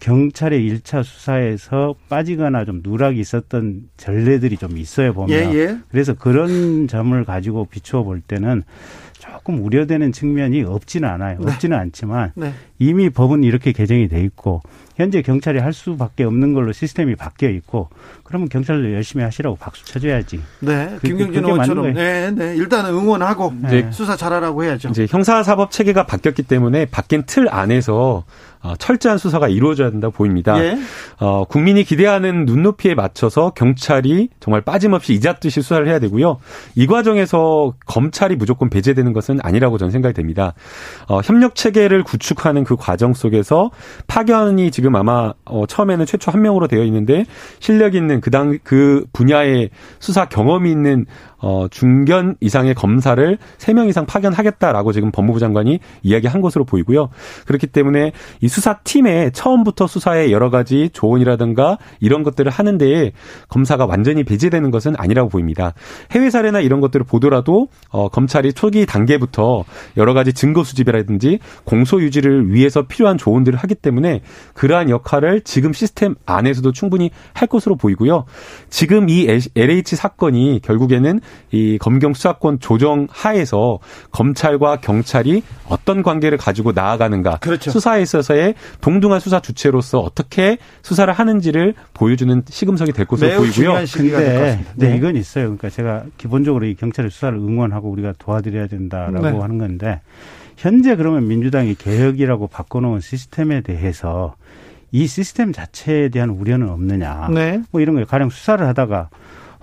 [0.00, 5.30] 경찰의 일차 수사에서 빠지거나 좀 누락이 있었던 전례들이 좀 있어요 보면.
[5.30, 5.78] 예, 예.
[5.90, 8.62] 그래서 그런 점을 가지고 비추어 볼 때는
[9.18, 11.38] 조금 우려되는 측면이 없지는 않아요.
[11.40, 11.50] 네.
[11.50, 12.52] 없지는 않지만 네.
[12.78, 14.62] 이미 법은 이렇게 개정이 돼 있고
[14.96, 17.90] 현재 경찰이 할 수밖에 없는 걸로 시스템이 바뀌어 있고
[18.24, 20.40] 그러면 경찰도 열심히 하시라고 박수 쳐줘야지.
[20.60, 23.90] 네, 그, 김경진 의원처럼 네, 네, 일단은 응원하고 네.
[23.92, 24.88] 수사 잘하라고 해야죠.
[24.88, 28.24] 이제 형사사법 체계가 바뀌었기 때문에 바뀐 틀 안에서
[28.62, 30.58] 어, 철저한 수사가 이루어져야 된다고 보입니다.
[30.62, 30.76] 예.
[31.20, 36.38] 어, 국민이 기대하는 눈높이에 맞춰서 경찰이 정말 빠짐없이 이잡듯이 수사를 해야 되고요.
[36.74, 40.54] 이 과정에서 검찰이 무조건 배제되는 것은 아니라고 저는 생각이 됩니다.
[41.08, 43.70] 어, 협력 체계를 구축하는 그 과정 속에서
[44.08, 47.24] 파견이 지금 아마 어, 처음에는 최초 한 명으로 되어 있는데
[47.58, 51.06] 실력 있는 그당 그 분야의 수사 경험이 있는
[51.38, 57.08] 어, 중견 이상의 검사를 3명 이상 파견하겠다라고 지금 법무부 장관이 이야기한 것으로 보이고요.
[57.46, 63.12] 그렇기 때문에 이 수사팀에 처음부터 수사에 여러 가지 조언이라든가 이런 것들을 하는데
[63.48, 65.74] 검사가 완전히 배제되는 것은 아니라고 보입니다.
[66.12, 69.64] 해외 사례나 이런 것들을 보더라도 어, 검찰이 초기 단계부터
[69.96, 74.22] 여러 가지 증거 수집이라든지 공소 유지를 위해서 필요한 조언들을 하기 때문에
[74.54, 78.24] 그러한 역할을 지금 시스템 안에서도 충분히 할 것으로 보이고요.
[78.70, 81.20] 지금 이 LH 사건이 결국에는
[81.52, 83.78] 이 검경 수사권 조정 하에서
[84.10, 87.70] 검찰과 경찰이 어떤 관계를 가지고 나아가는가 그렇죠.
[87.70, 93.74] 수사에 있어서의 동등한 수사 주체로서 어떻게 수사를 하는지를 보여주는 시금석이 될 것으로 보이고요.
[93.92, 94.96] 근데 네.
[94.96, 95.44] 이건 있어요.
[95.44, 99.38] 그러니까 제가 기본적으로 이 경찰의 수사를 응원하고 우리가 도와드려야 된다라고 네.
[99.38, 100.00] 하는 건데
[100.56, 104.34] 현재 그러면 민주당이 개혁이라고 바꿔놓은 시스템에 대해서
[104.92, 107.28] 이 시스템 자체에 대한 우려는 없느냐.
[107.32, 107.60] 네.
[107.70, 108.06] 뭐 이런 거예요.
[108.06, 109.10] 가령 수사를 하다가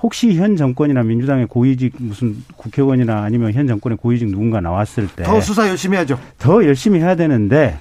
[0.04, 5.39] 혹시 현 정권이나 민주당의 고위직 무슨 국회의원이나 아니면 현 정권의 고위직 누군가 나왔을 때 더
[5.41, 6.20] 수사 열심히 하죠.
[6.38, 7.78] 더 열심히 해야 되는데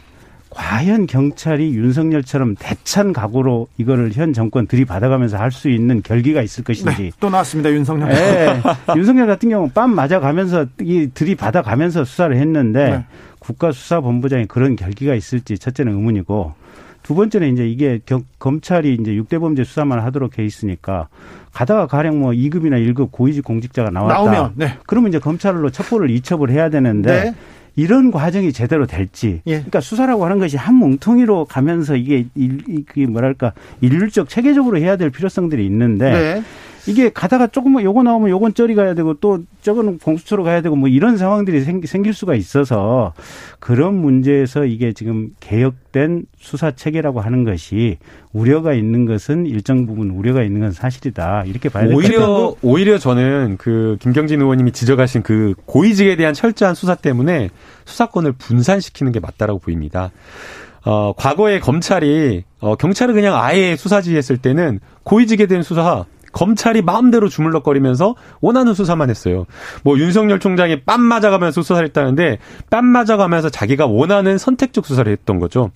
[0.51, 7.03] 과연 경찰이 윤석열처럼 대찬 각오로 이거를 현 정권 들이받아가면서 할 수 있는 결기가 있을 것인지.
[7.05, 8.09] 네, 또 나왔습니다, 윤석열.
[8.11, 8.61] 네,
[8.97, 13.05] 윤석열 같은 경우는 빰 맞아가면서 이 들이받아가면서 수사를 했는데 네.
[13.39, 16.53] 국가수사본부장이 그런 결기가 있을지 첫째는 의문이고
[17.03, 21.09] 두 번째는 이제 이게 경, 검찰이 이제 6대 범죄 수사만 하도록 해 있으니까
[21.53, 24.15] 가다가 가령 뭐 2급이나 1급 고위직 공직자가 나왔다.
[24.15, 24.79] 나오면 네.
[24.87, 27.35] 그러면 이제 검찰로 첩보를 이첩을 해야 되는데 네.
[27.77, 29.41] 이런 과정이 제대로 될지.
[29.47, 29.53] 예.
[29.53, 35.11] 그러니까 수사라고 하는 것이 한 뭉텅이로 가면서 이게 일, 이게 뭐랄까 일률적 체계적으로 해야 될
[35.11, 36.43] 필요성들이 있는데 네.
[36.89, 40.89] 이게 가다가 조금만 요거 나오면 요건 쩌리 가야 되고 또 저거는 공수처로 가야 되고 뭐
[40.89, 43.13] 이런 상황들이 생 길 수가 있어서
[43.61, 47.99] 그런 문제에서 이게 지금 개혁된 수사 체계라고 하는 것이
[48.33, 52.19] 우려가 있는 것은 일정 부분 우려가 있는 건 사실이다 이렇게 봐야 될것 같아요.
[52.19, 57.51] 오히려 오히려 저는 그 김경진 의원님이 지적하신 그 고위직에 대한 철저한 수사 때문에
[57.85, 60.11] 수사권을 분산시키는 게 맞다라고 보입니다.
[60.85, 68.15] 어, 과거에 검찰이 어, 경찰을 그냥 아예 수사지했을 때는 고위직에 대한 수사 검찰이 마음대로 주물럭거리면서
[68.41, 69.45] 원하는 수사만 했어요.
[69.85, 72.39] 뭐 윤석열 총장이 빰 맞아가면서 수사를 했다는데
[72.71, 75.71] 빰 맞아가면서 자기가 원하는 선택적 수사를 했던 거죠.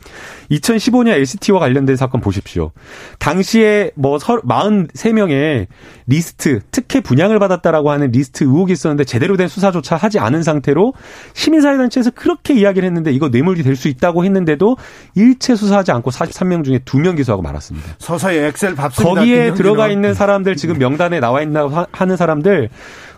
[0.51, 2.73] 2015년 LCT와 관련된 사건 보십시오.
[3.21, 5.67] 당시에 뭐 43명의
[6.09, 10.93] 리스트, 특혜 분양을 받았다라고 하는 리스트 의혹이 있었는데 제대로 된 수사조차 하지 않은 상태로
[11.35, 14.79] 시민사회단체에서 그렇게 이야기를 했는데 이거 뇌물이 될 수 있다고 했는데도
[15.17, 17.89] 일체 수사하지 않고 43명 중에 2명 기소하고 말았습니다.
[17.99, 19.15] 서서히 엑셀 밟습니다.
[19.21, 22.71] 거기에 들어가 있는 사람 사람들 지금 명단에 나와 있나 하는 사람들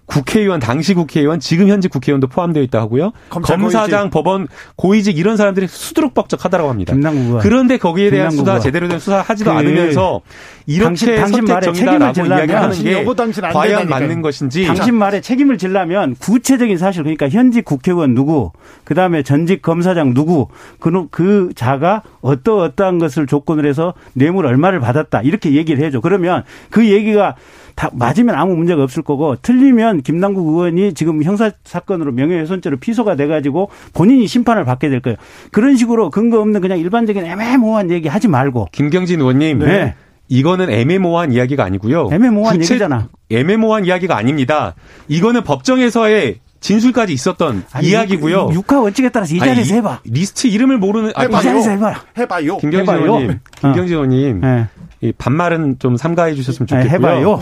[0.08, 3.12] 국회의원 당시 국회의원 지금 현직 국회의원도 포함되어 있다 하고요.
[3.28, 4.10] 검사장 고위직.
[4.10, 6.94] 법원 고위직 이런 사람들이 수두룩벅적하다고 합니다.
[6.94, 7.40] 김남국은.
[7.40, 8.54] 그런데 거기에 대한 김남국은.
[8.54, 10.22] 수사 제대로 된 수사 하지도 그 않으면서
[10.66, 13.04] 이렇게 당신, 당신 말에 책임을 질라면 이야기하는 게
[13.52, 18.52] 과연 맞는 것인지 당신 말에 책임을 질라면 구체적인 사실 그러니까 현직 국회의원 누구
[18.84, 20.48] 그다음에 전직 검사장 누구
[20.80, 26.00] 그, 그 자가 어떠 어떠한 것을 조건으로 해서 뇌물 얼마를 받았다 이렇게 얘기를 해줘.
[26.00, 27.36] 그러면 그 얘기가
[27.78, 33.70] 다 맞으면 아무 문제가 없을 거고 틀리면 김남국 의원이 지금 형사 사건으로 명예훼손죄로 피소가 돼가지고
[33.94, 35.16] 본인이 심판을 받게 될 거예요.
[35.52, 38.66] 그런 식으로 근거 없는 그냥 일반적인 애매모호한 얘기 하지 말고.
[38.72, 39.60] 김경진 의원님.
[39.60, 39.94] 네.
[40.26, 42.08] 이거는 애매모호한 이야기가 아니고요.
[42.10, 43.10] 애매모호한 구체, 얘기잖아.
[43.30, 44.74] 애매모호한 이야기가 아닙니다.
[45.06, 48.50] 이거는 법정에서의 진술까지 있었던 아니, 이야기고요.
[48.54, 50.00] 육하 원칙에 따라서 이 자리에서 아니, 해봐.
[50.04, 51.28] 리스트 이름을 모르는 해봐요.
[51.28, 51.94] 이 자리에서 해봐.
[52.18, 52.56] 해봐요.
[52.56, 54.66] 김경진 의원님, 김경진 의원님, 네.
[55.00, 57.10] 이 반말은 좀 삼가해 주셨으면 네, 좋겠고요.
[57.10, 57.40] 해봐요.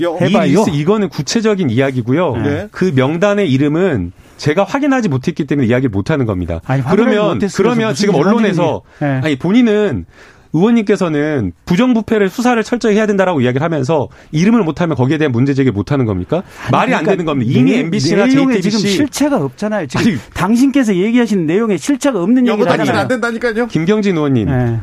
[0.00, 0.46] 요, 해봐요.
[0.46, 2.36] 이 리스트 이거는 구체적인 이야기고요.
[2.36, 2.68] 네.
[2.72, 6.60] 그 명단의 이름은 제가 확인하지 못했기 때문에 이야기를 못하는 겁니다.
[6.66, 9.20] 아니, 그러면 그러면 지금 언론에서 네.
[9.22, 10.06] 아니 본인은
[10.52, 16.06] 의원님께서는 부정부패를 수사를 철저히 해야 된다라고 이야기를 하면서 이름을 못하면 거기에 대한 문제 제기 못하는
[16.06, 16.42] 겁니까?
[16.64, 17.52] 아니, 말이 그러니까 안 되는 겁니다.
[17.54, 19.86] 이미 내, MBC나 JTBC 지금 실체가 없잖아요.
[19.86, 22.98] 지금 아니, 당신께서 얘기하신 내용에 실체가 없는 얘기를 하잖아요.
[22.98, 23.66] 안 된다니까요.
[23.66, 24.46] 김경진 의원님.
[24.46, 24.80] 네.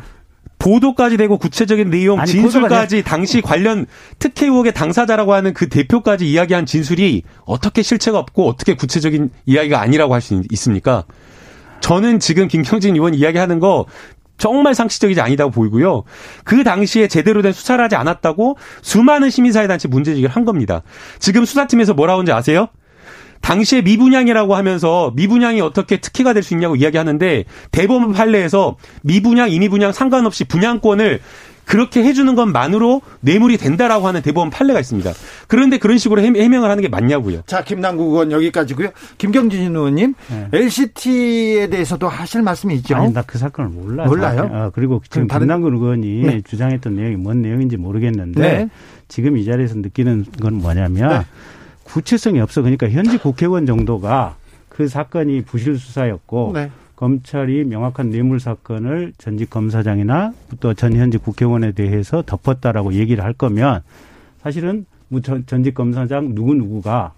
[0.64, 3.84] 보도까지 되고 구체적인 내용, 아니, 진술까지 당시 관련
[4.18, 10.14] 특혜 의혹의 당사자라고 하는 그 대표까지 이야기한 진술이 어떻게 실체가 없고 어떻게 구체적인 이야기가 아니라고
[10.14, 11.04] 할 수 있습니까?
[11.80, 13.84] 저는 지금 김경진 의원 이야기하는 거
[14.38, 16.04] 정말 상식적이지 아니다고 보이고요.
[16.44, 20.82] 그 당시에 제대로 된 수사를 하지 않았다고 수많은 시민사회단체 문제제기를 한 겁니다.
[21.18, 22.68] 지금 수사팀에서 뭐라고 하는지 아세요?
[23.44, 30.44] 당시에 미분양이라고 하면서 미분양이 어떻게 특혜가 될 수 있냐고 이야기하는데 대법원 판례에서 미분양, 이미분양 상관없이
[30.44, 31.20] 분양권을
[31.66, 35.10] 그렇게 해주는 것만으로 뇌물이 된다라고 하는 대법원 판례가 있습니다.
[35.48, 37.42] 그런데 그런 식으로 해명을 하는 게 맞냐고요.
[37.46, 38.90] 자, 김남국 의원 여기까지고요.
[39.18, 40.48] 김경진 의원님, 네.
[40.52, 42.96] LCT에 대해서도 하실 말씀이 있죠?
[42.96, 44.08] 아니, 나 그 사건을 몰라요.
[44.08, 44.50] 몰라요?
[44.52, 45.46] 아, 그리고 지금 다른...
[45.46, 46.42] 김남국 의원이 네.
[46.42, 48.68] 주장했던 내용이 뭔 내용인지 모르겠는데 네.
[49.08, 51.20] 지금 이 자리에서 느끼는 건 뭐냐면 네.
[51.94, 52.60] 구체성이 없어.
[52.60, 54.34] 그러니까 현직 국회의원 정도가
[54.68, 56.70] 그 사건이 부실 수사였고 네.
[56.96, 63.82] 검찰이 명확한 뇌물 사건을 전직 검사장이나 또 전 현직 국회의원에 대해서 덮었다라고 얘기를 할 거면
[64.42, 67.12] 사실은 뭐 전직 검사장 누구 누구가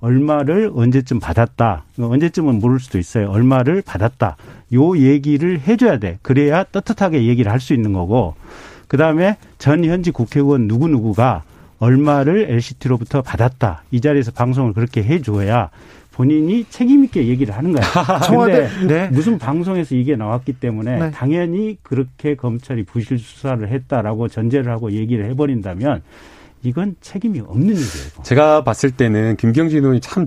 [0.00, 1.84] 얼마를 언제쯤 받았다.
[1.98, 3.30] 언제쯤은 모를 수도 있어요.
[3.30, 4.36] 얼마를 받았다.
[4.74, 6.18] 요 얘기를 해줘야 돼.
[6.20, 8.34] 그래야 떳떳하게 얘기를 할 수 있는 거고.
[8.86, 11.42] 그 다음에 전 현직 국회의원 누구누구가
[11.80, 13.82] 얼마를 LCT로부터 받았다.
[13.90, 15.70] 이 자리에서 방송을 그렇게 해줘야
[16.12, 17.82] 본인이 책임 있게 얘기를 하는 거야.
[18.24, 19.08] 청와대 네.
[19.08, 21.10] 무슨 방송에서 이게 나왔기 때문에 네.
[21.10, 26.02] 당연히 그렇게 검찰이 부실 수사를 했다라고 전제를 하고 얘기를 해버린다면
[26.62, 28.22] 이건 책임이 없는 일이에요.
[28.22, 30.26] 제가 봤을 때는 김경진 의원이 참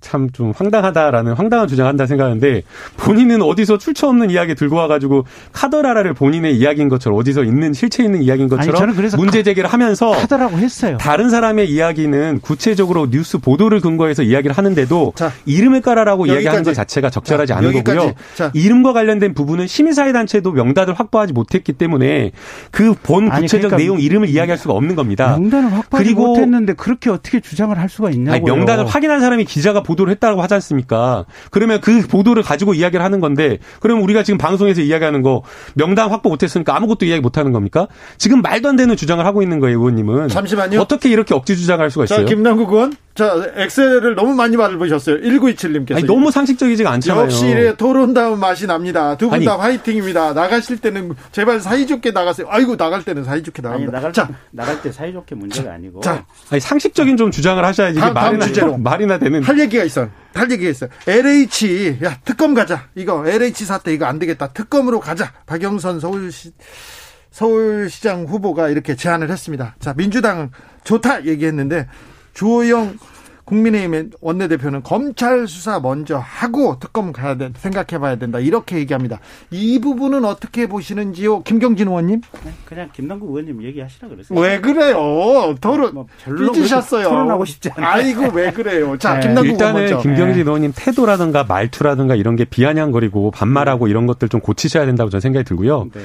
[0.00, 2.62] 참 좀 황당하다라는 황당한 주장한다 생각하는데
[2.96, 8.22] 본인은 어디서 출처 없는 이야기 들고 와가지고 카더라라를 본인의 이야기인 것처럼 어디서 있는 실체 있는
[8.22, 10.96] 이야기인 것처럼 아니, 문제 제기를 하면서 카더라고 했어요.
[11.00, 16.44] 다른 사람의 이야기는 구체적으로 뉴스 보도를 근거해서 이야기를 하는데도 자, 이름을 깔아라고 여기까지.
[16.44, 17.96] 이야기하는 것 자체가 적절하지 자, 않은 여기까지.
[17.98, 18.14] 거고요.
[18.36, 18.50] 자.
[18.54, 22.32] 이름과 관련된 부분은 시민사회 단체도 명단을 확보하지 못했기 때문에
[22.70, 25.36] 그 본 구체적 그러니까 내용 이름을 이야기할 수가 없는 겁니다.
[25.38, 28.54] 명단을 확보하지 그리고 못했는데 그렇게 어떻게 주장을 할 수가 있냐고요.
[28.56, 31.24] 명단을 확인한 사람이 기자가 보도를 했다고 하지 않습니까?
[31.50, 35.42] 그러면 그 보도를 가지고 이야기를 하는 건데, 그러면 우리가 지금 방송에서 이야기하는 거
[35.74, 37.88] 명단 확보 못했으니까 아무것도 이야기 못하는 겁니까?
[38.18, 40.28] 지금 말도 안 되는 주장을 하고 있는 거예요, 의원님은.
[40.28, 40.80] 잠시만요.
[40.80, 42.20] 어떻게 이렇게 억지 주장할 수가 있어요?
[42.20, 42.94] 자, 김남국 의원.
[43.12, 45.16] 자, 엑셀을 너무 많이 밟으셨어요.
[45.20, 45.96] 1927님께서.
[45.96, 47.24] 아니, 너무 상식적이지가 않잖아요.
[47.24, 49.16] 역시 토론다운 맛이 납니다.
[49.16, 50.32] 두 분 다 화이팅입니다.
[50.32, 52.46] 나가실 때는 제발 사이좋게 나가세요.
[52.48, 53.90] 아이고, 나갈 때는 사이좋게 나갑니다.
[53.90, 54.28] 아니, 나갈, 자.
[54.52, 56.00] 나갈 때 사이좋게 문제가 아니고.
[56.00, 57.98] 자, 아니, 상식적인 좀 주장을 하셔야지.
[57.98, 58.78] 다음, 말이나, 주제로.
[58.78, 59.42] 말이나 되는.
[59.42, 60.08] 할 얘기가 있어요.
[60.32, 60.88] 할 얘기가 있어요.
[61.08, 62.86] LH, 야, 특검 가자.
[62.94, 64.48] 이거, LH 사태 이거 안 되겠다.
[64.52, 65.32] 특검으로 가자.
[65.46, 66.52] 박영선 서울시,
[67.32, 69.74] 서울시장 후보가 이렇게 제안을 했습니다.
[69.80, 70.50] 자, 민주당
[70.84, 71.86] 좋다 얘기했는데
[72.34, 72.98] 주호영
[73.50, 79.18] 국민의힘의 원내대표는 검찰 수사 먼저 하고 특검 가야 돼 생각해 봐야 된다 이렇게 얘기합니다.
[79.50, 82.20] 이 부분은 어떻게 보시는지요, 김경진 의원님?
[82.44, 84.38] 네, 그냥 김남국 의원님 얘기하시라 그랬어요.
[84.38, 85.56] 왜 그래요?
[85.60, 87.08] 토론 뭐 별로 삐지셨어요.
[87.08, 87.90] 토론하고 싶지 않아요.
[87.92, 88.96] 아이고 왜 그래요?
[88.98, 89.20] 자, 네.
[89.22, 89.98] 김남국 일단은 먼저.
[89.98, 90.42] 김경진 네.
[90.42, 95.88] 의원님 태도라든가 말투라든가 이런 게 비아냥거리고 반말하고 이런 것들 좀 고치셔야 된다고 저는 생각이 들고요.
[95.92, 96.00] 네.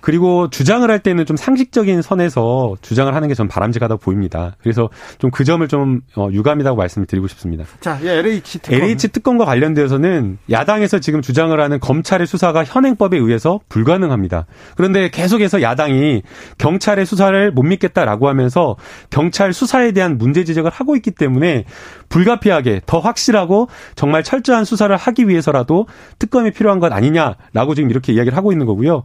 [0.00, 4.56] 그리고 주장을 할 때는 좀 상식적인 선에서 주장을 하는 게 전 바람직하다 고 보입니다.
[4.62, 4.88] 그래서
[5.18, 7.64] 좀 그 점을 좀 어, 유감이라고 말씀을 드리고 싶습니다.
[7.80, 8.74] 자, 예, LH 특검.
[8.74, 14.46] LH 특검과 관련되어서는 야당에서 지금 주장을 하는 검찰의 수사가 현행법에 의해서 불가능합니다.
[14.76, 16.22] 그런데 계속해서 야당이
[16.58, 18.74] 경찰의 수사를 못 믿겠다라고 하면서
[19.10, 21.64] 경찰 수사에 대한 문제 지적을 하고 있기 때문에
[22.08, 25.86] 불가피하게 더 확실하고 정말 철저한 수사를 하기 위해서라도
[26.18, 29.04] 특검이 필요한 것 아니냐라고 지금 이렇게 이야기를 하고 있는 거고요.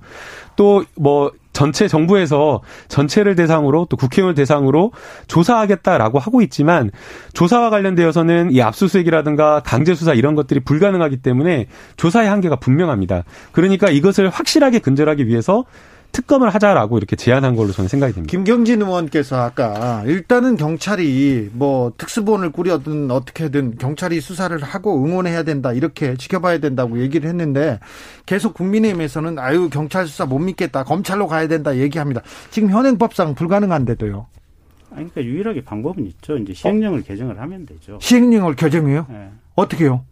[0.56, 4.92] 또 뭐 전체 정부에서 전체를 대상으로 또 국회의원을 대상으로
[5.28, 6.90] 조사하겠다라고 하고 있지만
[7.34, 13.24] 조사와 관련되어서는 이 압수수색이라든가 강제 수사 이런 것들이 불가능하기 때문에 조사의 한계가 분명합니다.
[13.52, 15.64] 그러니까 이것을 확실하게 근절하기 위해서
[16.14, 18.32] 특검을 하자라고 이렇게 제안한 걸로 저는 생각이 됩니다.
[18.32, 26.16] 김경진 의원께서 아까 일단은 경찰이 뭐 특수본을 꾸려든 어떻게든 경찰이 수사를 하고 응원해야 된다 이렇게
[26.16, 27.80] 지켜봐야 된다고 얘기를 했는데
[28.26, 32.22] 계속 국민의힘에서는 아유 경찰 수사 못 믿겠다 검찰로 가야 된다 얘기합니다.
[32.52, 34.28] 지금 현행법상 불가능한데도요.
[34.92, 36.38] 아니, 그러니까 유일하게 방법은 있죠.
[36.38, 37.04] 이제 시행령을 어?
[37.04, 37.98] 개정을 하면 되죠.
[38.00, 39.08] 시행령을 개정해요?
[39.10, 39.32] 네.
[39.56, 40.06] 어떻게요?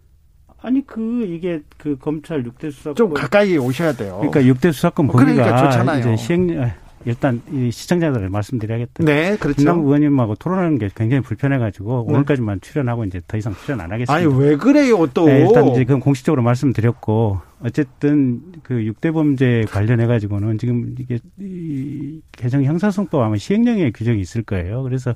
[0.61, 4.19] 아니 그 이게 그 검찰 6대 수사권 좀 가까이 오셔야 돼요.
[4.21, 6.71] 그러니까 6대 수사권 그러니까 범위가 그러니까 이제 시행
[7.05, 9.03] 일단 이 시청자들 말씀드려야겠다.
[9.03, 9.57] 네, 그렇죠.
[9.57, 12.13] 김남 의원님하고 토론하는 게 굉장히 불편해가지고 네.
[12.13, 14.13] 오늘까지만 출연하고 이제 더 이상 출연 안 하겠습니다.
[14.13, 15.25] 아니 왜 그래요 또?
[15.25, 22.21] 네, 일단 이제 그건 공식적으로 말씀드렸고 어쨌든 그 6대 범죄 관련해 가지고는 지금 이게 이
[22.33, 24.83] 개정 형사성법 아마 시행령에 규정이 있을 거예요.
[24.83, 25.15] 그래서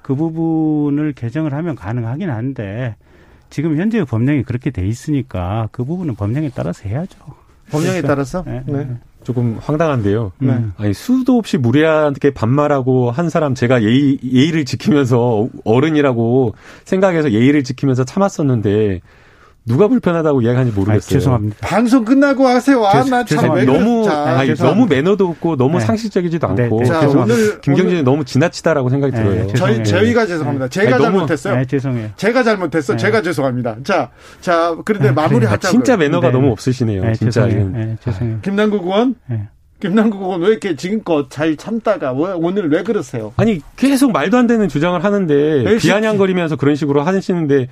[0.00, 2.96] 그 부분을 개정을 하면 가능하긴 한데
[3.52, 7.18] 지금 현재 법령이 그렇게 돼 있으니까 그 부분은 법령에 따라서 해야죠.
[7.70, 8.42] 법령에 그러니까, 따라서?
[8.46, 8.62] 네.
[8.66, 8.88] 네.
[9.24, 10.32] 조금 황당한데요.
[10.38, 10.64] 네.
[10.78, 18.04] 아니 수도 없이 무례하게 반말하고 한 사람 제가 예의 예의를 지키면서 어른이라고 생각해서 예의를 지키면서
[18.04, 19.02] 참았었는데
[19.64, 21.16] 누가 불편하다고 이야기하는지 모르겠어요.
[21.16, 21.56] 아, 죄송합니다.
[21.60, 22.84] 방송 끝나고 하세요.
[22.84, 25.84] 아, 나참 너무 아니, 너무 매너도 없고 너무 네.
[25.84, 26.80] 상식적이지도 네, 않고.
[26.80, 29.46] 네, 자, 오늘 김경진이 너무 지나치다라고 생각이 네, 들어요.
[29.54, 30.68] 저희 저희가 죄송합니다.
[30.68, 31.56] 제가 아니, 잘못했어요.
[31.56, 32.10] 네, 죄송해요.
[32.16, 32.96] 제가 잘못했어.
[32.96, 33.76] 제가 죄송합니다.
[33.84, 34.10] 자,
[34.40, 35.68] 자, 그런데 마무리하자.
[35.68, 37.12] 진짜 매너가 너무 없으시네요.
[37.14, 37.48] 진짜.
[37.48, 37.96] 죄송해요.
[38.04, 38.38] 죄송해요.
[38.42, 39.14] 김남국 의원.
[39.80, 43.32] 김남국 의원 왜 이렇게 지금껏 잘 참다가 왜 오늘 왜 그러세요?
[43.36, 47.66] 아니 계속 말도 안 되는 주장을 하는데 비아냥거리면서 그런 식으로 하시는데 어?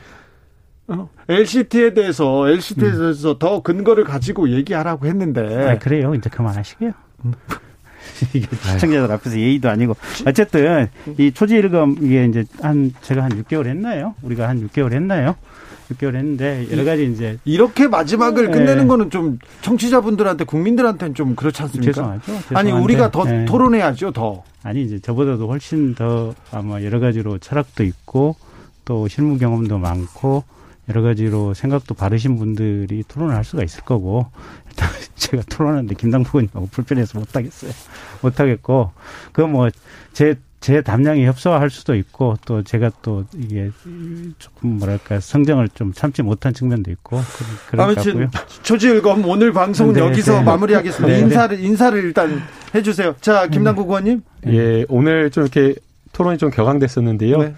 [1.28, 2.98] LCT에 대해서 LCT에 음.
[2.98, 5.70] 대해서 더 근거를 가지고 얘기하라고 했는데.
[5.70, 6.14] 아, 그래요.
[6.14, 6.92] 이제 그만하시고요.
[7.24, 7.32] 음.
[8.34, 10.88] 이게 시청자들 앞에서 예의도 아니고 어쨌든
[11.18, 14.14] 이 초지일검 이게 이제 한 제가 한 6개월 했나요?
[14.22, 15.36] 우리가 한 6개월 했나요?
[15.92, 18.52] 6개월 했는데 여러 가지 이제 이렇게 마지막을 네.
[18.52, 21.92] 끝내는 거는 좀 청취자분들한테 국민들한테는 좀 그렇지 않습니까?
[21.92, 22.22] 죄송하죠.
[22.26, 22.56] 죄송한데.
[22.56, 23.44] 아니 우리가 더 네.
[23.44, 24.44] 토론해야죠, 더.
[24.62, 28.36] 아니 이제 저보다도 훨씬 더 아마 여러 가지로 철학도 있고
[28.84, 30.44] 또 실무 경험도 많고
[30.88, 34.26] 여러 가지로 생각도 바르신 분들이 토론을 할 수가 있을 거고
[34.68, 37.72] 일단 제가 토론하는데 김당부 의원님하고 불편해서 못 하겠어요.
[38.22, 38.92] 못 하겠고
[39.32, 43.70] 그뭐제 제 담량이 협소화할 수도 있고 또 제가 또 이게
[44.38, 47.18] 조금 뭐랄까 성정을 좀 참지 못한 측면도 있고
[47.70, 48.28] 그런 아무튼
[48.62, 50.44] 조지일검 오늘 방송은 네, 여기서 네.
[50.44, 51.06] 마무리하겠습니다.
[51.06, 51.24] 네, 네.
[51.24, 52.42] 인사를 인사를 일단
[52.74, 53.14] 해주세요.
[53.22, 54.22] 자 김남국 의원님.
[54.48, 55.74] 예 오늘 좀 이렇게
[56.12, 57.54] 토론이 좀 격앙됐었는데요.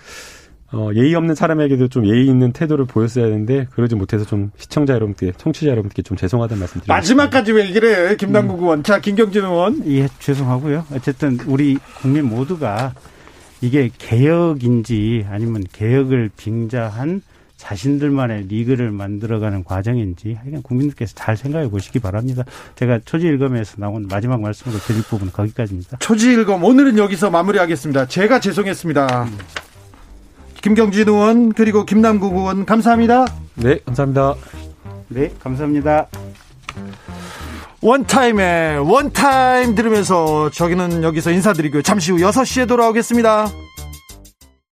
[0.73, 0.79] 네.
[0.79, 5.33] 어, 예의 없는 사람에게도 좀 예의 있는 태도를 보였어야 하는데 그러지 못해서 좀 시청자 여러분께
[5.37, 6.95] 청취자 여러분께 좀 죄송하다는 말씀 드립니다.
[6.95, 8.63] 마지막까지 왜 그래 김남국 음.
[8.63, 8.83] 의원.
[8.83, 9.83] 자 김경진 의원.
[9.87, 10.87] 예 죄송하고요.
[10.95, 12.95] 어쨌든 우리 국민 모두가
[13.61, 17.23] 이게 개혁인지 아니면 개혁을 빙자한
[17.57, 22.43] 자신들만의 리그를 만들어가는 과정인지 하여간 국민들께서 잘 생각해 보시기 바랍니다.
[22.75, 25.99] 제가 초지일검에서 나온 마지막 말씀으로 드릴 부분은 거기까지입니다.
[25.99, 28.09] 초지일검 오늘은 여기서 마무리하겠습니다.
[28.09, 29.25] 제가 죄송했습니다.
[29.25, 29.39] 음.
[30.63, 33.27] 김경진 의원 그리고 김남국 의원 감사합니다.
[33.57, 34.35] 네, 감사합니다.
[35.09, 36.07] 네, 감사합니다.
[37.83, 41.83] 원타임에 원타임 들으면서 저기는 여기서 인사드리고요.
[41.83, 43.49] 잠시 후 6시에 돌아오겠습니다.